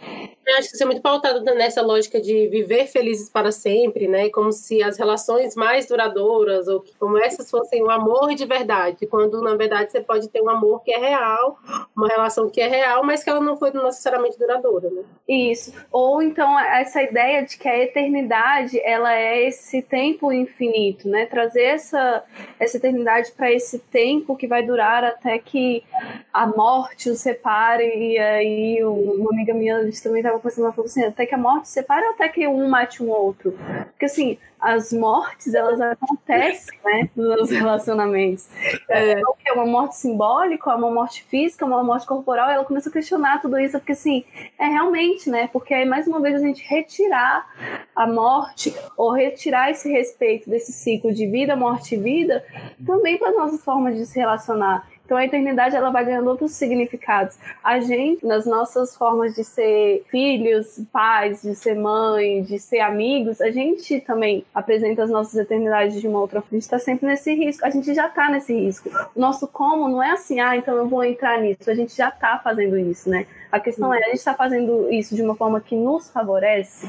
Acho 0.56 0.68
que 0.70 0.74
isso 0.74 0.82
é 0.82 0.86
muito 0.86 1.02
pautado 1.02 1.42
nessa 1.54 1.82
lógica 1.82 2.20
de 2.20 2.48
viver 2.48 2.86
felizes 2.86 3.28
para 3.28 3.52
sempre, 3.52 4.08
né? 4.08 4.30
Como 4.30 4.52
se 4.52 4.82
as 4.82 4.98
relações 4.98 5.54
mais 5.54 5.86
duradouras 5.86 6.68
ou 6.68 6.84
como 6.98 7.18
essas 7.18 7.50
fossem 7.50 7.82
um 7.82 7.90
amor 7.90 8.34
de 8.34 8.44
verdade, 8.46 9.06
quando 9.06 9.42
na 9.42 9.54
verdade 9.54 9.92
você 9.92 10.00
pode 10.00 10.28
ter 10.28 10.40
um 10.40 10.48
amor 10.48 10.82
que 10.82 10.92
é 10.92 10.98
real, 10.98 11.58
uma 11.96 12.08
relação 12.08 12.48
que 12.48 12.60
é 12.60 12.68
real, 12.68 13.04
mas 13.04 13.22
que 13.22 13.30
ela 13.30 13.40
não 13.40 13.56
foi 13.56 13.70
necessariamente 13.70 14.38
duradoura, 14.38 14.90
né? 14.90 15.02
Isso. 15.28 15.72
Ou 15.92 16.22
então 16.22 16.58
essa 16.58 17.02
ideia 17.02 17.44
de 17.44 17.58
que 17.58 17.68
a 17.68 17.78
eternidade 17.78 18.80
ela 18.82 19.14
é 19.14 19.46
esse 19.46 19.82
tempo 19.82 20.32
infinito, 20.32 21.08
né? 21.08 21.26
Trazer 21.26 21.62
essa 21.62 22.24
essa 22.58 22.76
eternidade 22.76 23.32
para 23.32 23.52
esse 23.52 23.78
tempo 23.78 24.36
que 24.36 24.46
vai 24.46 24.62
durar 24.62 25.04
até 25.04 25.38
que 25.38 25.84
a 26.32 26.46
morte 26.46 27.10
os 27.10 27.20
separe 27.20 27.84
e 27.84 28.18
aí 28.18 28.84
uma 28.84 29.30
amiga 29.30 29.52
minha 29.52 29.78
também 30.02 30.20
estava 30.20 30.37
tava 30.38 30.54
ela 30.58 30.72
falou 30.72 30.86
assim, 30.86 31.04
até 31.04 31.26
que 31.26 31.34
a 31.34 31.38
morte 31.38 31.68
separe 31.68 32.04
ou 32.06 32.12
até 32.12 32.28
que 32.28 32.46
um 32.46 32.68
mate 32.68 33.02
um 33.02 33.10
outro? 33.10 33.56
Porque 33.90 34.06
assim, 34.06 34.38
as 34.60 34.92
mortes, 34.92 35.54
elas 35.54 35.80
acontecem, 35.80 36.78
né, 36.84 37.08
nos 37.14 37.50
relacionamentos. 37.50 38.48
É, 38.88 39.20
é 39.20 39.52
uma 39.52 39.66
morte 39.66 39.96
simbólica, 39.96 40.74
uma 40.74 40.90
morte 40.90 41.22
física, 41.24 41.64
uma 41.64 41.82
morte 41.84 42.06
corporal, 42.06 42.50
ela 42.50 42.64
começa 42.64 42.88
a 42.88 42.92
questionar 42.92 43.40
tudo 43.40 43.58
isso, 43.58 43.78
porque 43.78 43.92
assim, 43.92 44.24
é 44.58 44.66
realmente, 44.66 45.30
né, 45.30 45.48
porque 45.52 45.72
aí 45.72 45.84
mais 45.84 46.06
uma 46.06 46.20
vez 46.20 46.34
a 46.34 46.46
gente 46.46 46.62
retirar 46.64 47.46
a 47.94 48.06
morte, 48.06 48.74
ou 48.96 49.12
retirar 49.12 49.70
esse 49.70 49.90
respeito 49.90 50.50
desse 50.50 50.72
ciclo 50.72 51.12
de 51.12 51.26
vida, 51.26 51.54
morte 51.54 51.94
e 51.94 51.98
vida, 51.98 52.44
também 52.84 53.16
para 53.16 53.30
as 53.30 53.36
nossas 53.36 53.64
formas 53.64 53.96
de 53.96 54.06
se 54.06 54.18
relacionar. 54.18 54.86
Então 55.08 55.16
a 55.16 55.24
eternidade 55.24 55.74
ela 55.74 55.88
vai 55.88 56.04
ganhando 56.04 56.28
outros 56.28 56.52
significados. 56.52 57.38
A 57.64 57.80
gente, 57.80 58.26
nas 58.26 58.44
nossas 58.44 58.94
formas 58.94 59.34
de 59.34 59.42
ser 59.42 60.04
filhos, 60.10 60.82
pais, 60.92 61.40
de 61.40 61.54
ser 61.54 61.76
mãe, 61.76 62.42
de 62.42 62.58
ser 62.58 62.80
amigos, 62.80 63.40
a 63.40 63.50
gente 63.50 64.02
também 64.02 64.44
apresenta 64.54 65.02
as 65.02 65.08
nossas 65.08 65.34
eternidades 65.36 65.98
de 65.98 66.06
uma 66.06 66.20
outra 66.20 66.42
forma. 66.42 66.50
A 66.52 66.54
gente 66.56 66.64
está 66.64 66.78
sempre 66.78 67.06
nesse 67.06 67.32
risco, 67.32 67.64
a 67.64 67.70
gente 67.70 67.94
já 67.94 68.08
está 68.08 68.28
nesse 68.28 68.52
risco. 68.52 68.90
O 69.16 69.18
nosso 69.18 69.48
como 69.48 69.88
não 69.88 70.02
é 70.02 70.10
assim, 70.10 70.40
ah, 70.40 70.54
então 70.54 70.76
eu 70.76 70.86
vou 70.86 71.02
entrar 71.02 71.40
nisso. 71.40 71.70
A 71.70 71.74
gente 71.74 71.96
já 71.96 72.10
está 72.10 72.38
fazendo 72.38 72.76
isso, 72.76 73.08
né? 73.08 73.26
A 73.50 73.58
questão 73.58 73.94
é, 73.94 73.96
a 73.96 74.08
gente 74.08 74.18
está 74.18 74.34
fazendo 74.34 74.92
isso 74.92 75.16
de 75.16 75.22
uma 75.22 75.34
forma 75.34 75.58
que 75.58 75.74
nos 75.74 76.10
favorece? 76.10 76.86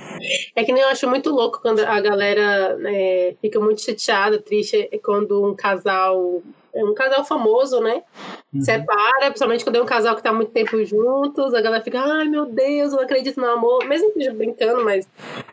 É 0.54 0.62
que 0.66 0.74
nem 0.74 0.84
eu 0.84 0.90
acho 0.90 1.08
muito 1.08 1.30
louco 1.30 1.62
quando 1.62 1.80
a 1.80 2.02
galera 2.02 2.76
né, 2.76 3.34
fica 3.42 3.62
muito 3.62 3.82
chateada, 3.82 4.42
triste, 4.42 4.90
quando 5.02 5.42
um 5.50 5.56
casal 5.56 6.42
é 6.46 6.59
um 6.76 6.94
casal 6.94 7.24
famoso, 7.24 7.80
né? 7.82 8.04
Uhum. 8.54 8.62
Separa, 8.62 9.28
principalmente 9.28 9.64
quando 9.64 9.76
é 9.78 9.82
um 9.82 9.86
casal 9.86 10.16
que 10.16 10.24
tá 10.24 10.34
muito 10.34 10.52
tempo 10.52 10.84
juntos, 10.84 11.54
a 11.54 11.62
galera 11.62 11.84
fica, 11.84 12.00
ai 12.00 12.28
meu 12.28 12.46
Deus, 12.46 12.92
eu 12.92 12.98
não 12.98 13.04
acredito 13.04 13.40
no 13.40 13.48
amor, 13.48 13.86
mesmo 13.86 14.12
que 14.14 14.30
brincando, 14.32 14.84
mas. 14.84 15.08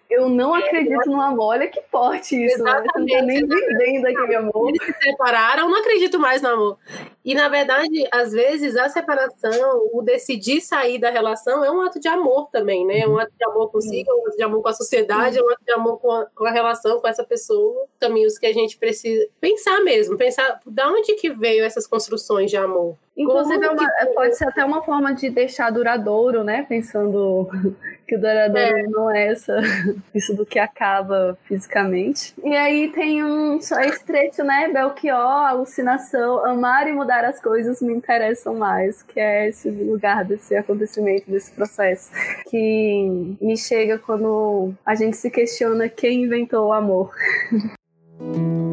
Eu 0.09 0.29
não 0.29 0.55
acredito 0.55 1.11
no 1.11 1.21
amor, 1.21 1.47
olha 1.47 1.67
que 1.67 1.83
forte 1.91 2.37
isso, 2.37 2.57
Exatamente. 2.57 2.87
né? 2.87 2.93
Você 2.93 2.99
não 2.99 3.07
tá 3.07 3.23
nem 3.23 3.47
vivendo 3.47 4.07
aquele 4.07 4.35
amor. 4.37 4.69
Eles 4.69 4.85
se 4.85 4.93
separaram, 5.03 5.65
eu 5.65 5.69
não 5.69 5.81
acredito 5.81 6.19
mais 6.19 6.41
no 6.41 6.49
amor. 6.49 6.79
E 7.25 7.35
na 7.35 7.49
verdade, 7.49 8.09
às 8.13 8.33
vezes, 8.33 8.77
a 8.77 8.89
separação, 8.89 9.91
o 9.93 10.03
decidir 10.03 10.61
sair 10.61 10.99
da 10.99 11.11
relação 11.11 11.65
é 11.65 11.71
um 11.71 11.81
ato 11.81 11.99
de 11.99 12.07
amor 12.07 12.49
também, 12.51 12.87
né? 12.87 13.01
É 13.01 13.09
um 13.09 13.19
ato 13.19 13.33
de 13.37 13.45
amor 13.45 13.71
consigo, 13.71 14.11
é 14.11 14.15
um 14.15 14.27
ato 14.29 14.37
de 14.37 14.43
amor 14.43 14.63
com 14.63 14.69
a 14.69 14.73
sociedade, 14.73 15.39
é 15.39 15.43
um 15.43 15.51
ato 15.51 15.65
de 15.65 15.73
amor 15.73 15.99
com 15.99 16.13
a, 16.13 16.27
com 16.27 16.45
a 16.45 16.51
relação 16.51 17.01
com 17.01 17.09
essa 17.09 17.25
pessoa. 17.25 17.87
Caminhos 17.99 18.39
que 18.39 18.47
a 18.47 18.53
gente 18.53 18.79
precisa 18.79 19.27
pensar 19.41 19.81
mesmo, 19.81 20.17
pensar 20.17 20.61
da 20.65 20.89
onde 20.89 21.15
que 21.17 21.31
veio 21.31 21.65
essas 21.65 21.87
construções 21.87 22.51
de 22.51 22.57
amor. 22.57 22.97
Inclusive, 23.17 23.65
é 23.65 23.71
uma, 23.71 23.91
pode 24.15 24.37
ser 24.37 24.49
até 24.49 24.65
uma 24.65 24.83
forma 24.83 25.15
de 25.15 25.31
deixar 25.31 25.71
duradouro, 25.71 26.45
né? 26.45 26.67
Pensando 26.69 27.49
Que 28.07 28.15
o 28.15 28.21
duradouro 28.21 28.79
é. 28.79 28.83
não 28.85 29.11
é 29.11 29.33
essa, 29.33 29.57
isso 30.15 30.35
do 30.35 30.47
que 30.47 30.61
acaba 30.61 31.37
fisicamente. 31.45 32.33
E 32.45 32.55
aí 32.55 32.89
tem 32.93 33.25
um 33.25 33.61
só 33.61 33.81
esse 33.81 34.05
trecho, 34.05 34.45
né? 34.45 34.69
Belchior, 34.73 35.19
alucinação, 35.19 36.45
amar 36.47 36.87
e 36.87 36.93
mudar 36.93 37.25
as 37.25 37.41
coisas 37.41 37.83
me 37.83 37.93
interessam 37.93 38.55
mais, 38.55 39.03
que 39.03 39.19
é 39.19 39.49
esse 39.49 39.69
lugar 39.71 40.25
desse 40.25 40.55
acontecimento, 40.55 41.29
desse 41.29 41.51
processo, 41.51 42.11
que 42.49 43.37
me 43.41 43.57
chega 43.57 43.99
quando 43.99 44.73
a 44.85 44.95
gente 44.95 45.17
se 45.17 45.29
questiona 45.29 45.89
quem 45.89 46.23
inventou 46.23 46.69
o 46.69 46.73
amor. 46.73 47.11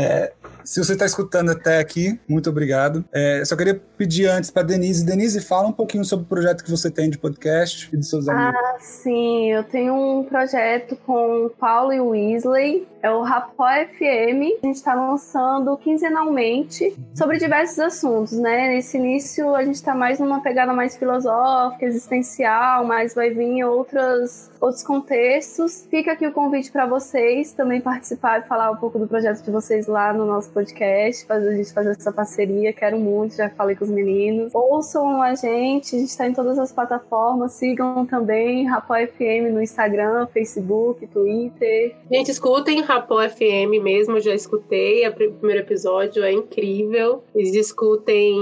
É, 0.00 0.32
se 0.64 0.82
você 0.82 0.92
está 0.92 1.04
escutando 1.04 1.50
até 1.50 1.78
aqui, 1.78 2.18
muito 2.28 2.48
obrigado. 2.48 3.04
É, 3.12 3.44
só 3.44 3.56
queria 3.56 3.80
pedir 3.96 4.26
antes 4.26 4.50
para 4.50 4.62
Denise. 4.62 5.04
Denise, 5.04 5.40
fala 5.40 5.68
um 5.68 5.72
pouquinho 5.72 6.04
sobre 6.04 6.24
o 6.24 6.28
projeto 6.28 6.64
que 6.64 6.70
você 6.70 6.90
tem 6.90 7.10
de 7.10 7.18
podcast 7.18 7.88
e 7.92 7.96
dos 7.96 8.08
seus 8.08 8.28
amigos. 8.28 8.54
Ah, 8.56 8.76
sim. 8.80 9.52
Eu 9.52 9.64
tenho 9.64 9.94
um 9.94 10.24
projeto 10.24 10.96
com 11.04 11.46
o 11.46 11.50
Paulo 11.50 11.92
e 11.92 12.00
o 12.00 12.08
Weasley. 12.08 12.86
É 13.02 13.10
o 13.10 13.22
Rapó 13.22 13.66
FM. 13.66 14.60
A 14.62 14.66
gente 14.66 14.76
está 14.76 14.92
lançando 14.92 15.74
quinzenalmente 15.78 16.94
sobre 17.14 17.38
diversos 17.38 17.78
assuntos, 17.78 18.32
né? 18.32 18.68
Nesse 18.68 18.98
início, 18.98 19.54
a 19.54 19.64
gente 19.64 19.76
está 19.76 19.94
mais 19.94 20.18
numa 20.18 20.40
pegada 20.40 20.74
mais 20.74 20.96
filosófica, 20.98 21.86
existencial, 21.86 22.84
mas 22.84 23.14
vai 23.14 23.30
vir 23.30 23.64
outras, 23.64 24.50
outros 24.60 24.82
contextos. 24.82 25.86
Fica 25.90 26.12
aqui 26.12 26.26
o 26.26 26.32
convite 26.32 26.70
para 26.70 26.84
vocês 26.84 27.54
também 27.54 27.80
participar 27.80 28.40
e 28.40 28.42
falar 28.42 28.70
um 28.70 28.76
pouco 28.76 28.98
do 28.98 29.06
projeto 29.06 29.42
de 29.42 29.50
vocês 29.50 29.86
lá 29.86 30.12
no 30.12 30.26
nosso 30.26 30.50
podcast, 30.50 31.24
fazer 31.24 31.48
a 31.48 31.54
gente 31.54 31.72
fazer 31.72 31.92
essa 31.92 32.12
parceria. 32.12 32.70
Quero 32.70 32.98
muito, 32.98 33.34
já 33.34 33.48
falei 33.48 33.76
com 33.76 33.84
os 33.84 33.90
meninos. 33.90 34.54
Ouçam 34.54 35.22
a 35.22 35.34
gente, 35.34 35.96
a 35.96 35.98
gente 35.98 36.10
está 36.10 36.26
em 36.26 36.34
todas 36.34 36.58
as 36.58 36.70
plataformas. 36.70 37.52
Sigam 37.52 38.04
também 38.04 38.66
Rapó 38.66 38.94
FM 38.94 39.52
no 39.52 39.62
Instagram, 39.62 40.26
Facebook, 40.26 41.06
Twitter. 41.06 41.96
Gente, 42.10 42.30
escutem 42.30 42.89
Rapó 42.90 43.20
FM 43.22 43.80
mesmo, 43.80 44.18
já 44.18 44.34
escutei. 44.34 45.06
O 45.06 45.12
primeiro 45.12 45.60
episódio 45.60 46.24
é 46.24 46.32
incrível. 46.32 47.22
Eles 47.32 47.52
discutem 47.52 48.36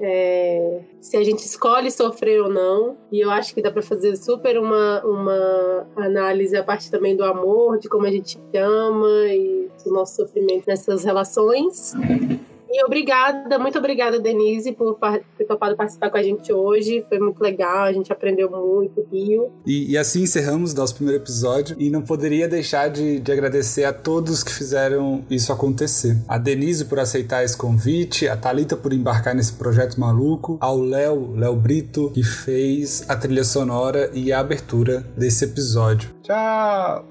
é, 0.00 0.82
se 1.00 1.16
a 1.16 1.24
gente 1.24 1.40
escolhe 1.40 1.90
sofrer 1.90 2.40
ou 2.40 2.48
não. 2.48 2.96
E 3.10 3.18
eu 3.18 3.28
acho 3.28 3.52
que 3.52 3.60
dá 3.60 3.72
para 3.72 3.82
fazer 3.82 4.14
super 4.16 4.56
uma, 4.56 5.04
uma 5.04 5.88
análise 5.96 6.56
a 6.56 6.62
partir 6.62 6.92
também 6.92 7.16
do 7.16 7.24
amor, 7.24 7.76
de 7.80 7.88
como 7.88 8.06
a 8.06 8.10
gente 8.12 8.38
ama 8.54 9.26
e 9.34 9.68
do 9.84 9.92
nosso 9.92 10.14
sofrimento 10.14 10.68
nessas 10.68 11.02
relações. 11.02 11.92
E 12.70 12.84
obrigada, 12.84 13.58
muito 13.58 13.78
obrigada, 13.78 14.20
Denise, 14.20 14.72
por 14.72 14.98
ter 15.36 15.44
topado 15.44 15.76
participar 15.76 16.10
com 16.10 16.18
a 16.18 16.22
gente 16.22 16.52
hoje. 16.52 17.04
Foi 17.08 17.18
muito 17.18 17.40
legal, 17.40 17.84
a 17.84 17.92
gente 17.92 18.12
aprendeu 18.12 18.50
muito, 18.50 19.06
Rio. 19.10 19.50
E, 19.66 19.92
e 19.92 19.98
assim 19.98 20.22
encerramos 20.22 20.74
nosso 20.74 20.94
primeiro 20.94 21.22
episódio. 21.22 21.76
E 21.78 21.90
não 21.90 22.02
poderia 22.02 22.48
deixar 22.48 22.88
de, 22.88 23.20
de 23.20 23.32
agradecer 23.32 23.84
a 23.84 23.92
todos 23.92 24.42
que 24.42 24.52
fizeram 24.52 25.24
isso 25.30 25.52
acontecer. 25.52 26.16
A 26.28 26.36
Denise 26.38 26.84
por 26.84 26.98
aceitar 26.98 27.42
esse 27.44 27.56
convite, 27.56 28.28
a 28.28 28.36
Talita 28.36 28.76
por 28.76 28.92
embarcar 28.92 29.34
nesse 29.34 29.54
projeto 29.54 29.98
maluco, 29.98 30.58
ao 30.60 30.78
Léo, 30.78 31.34
Léo 31.34 31.56
Brito, 31.56 32.10
que 32.10 32.22
fez 32.22 33.04
a 33.08 33.16
trilha 33.16 33.44
sonora 33.44 34.10
e 34.12 34.32
a 34.32 34.40
abertura 34.40 35.06
desse 35.16 35.44
episódio. 35.44 36.10
Tchau! 36.22 37.06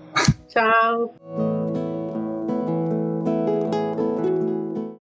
Tchau! 0.47 1.46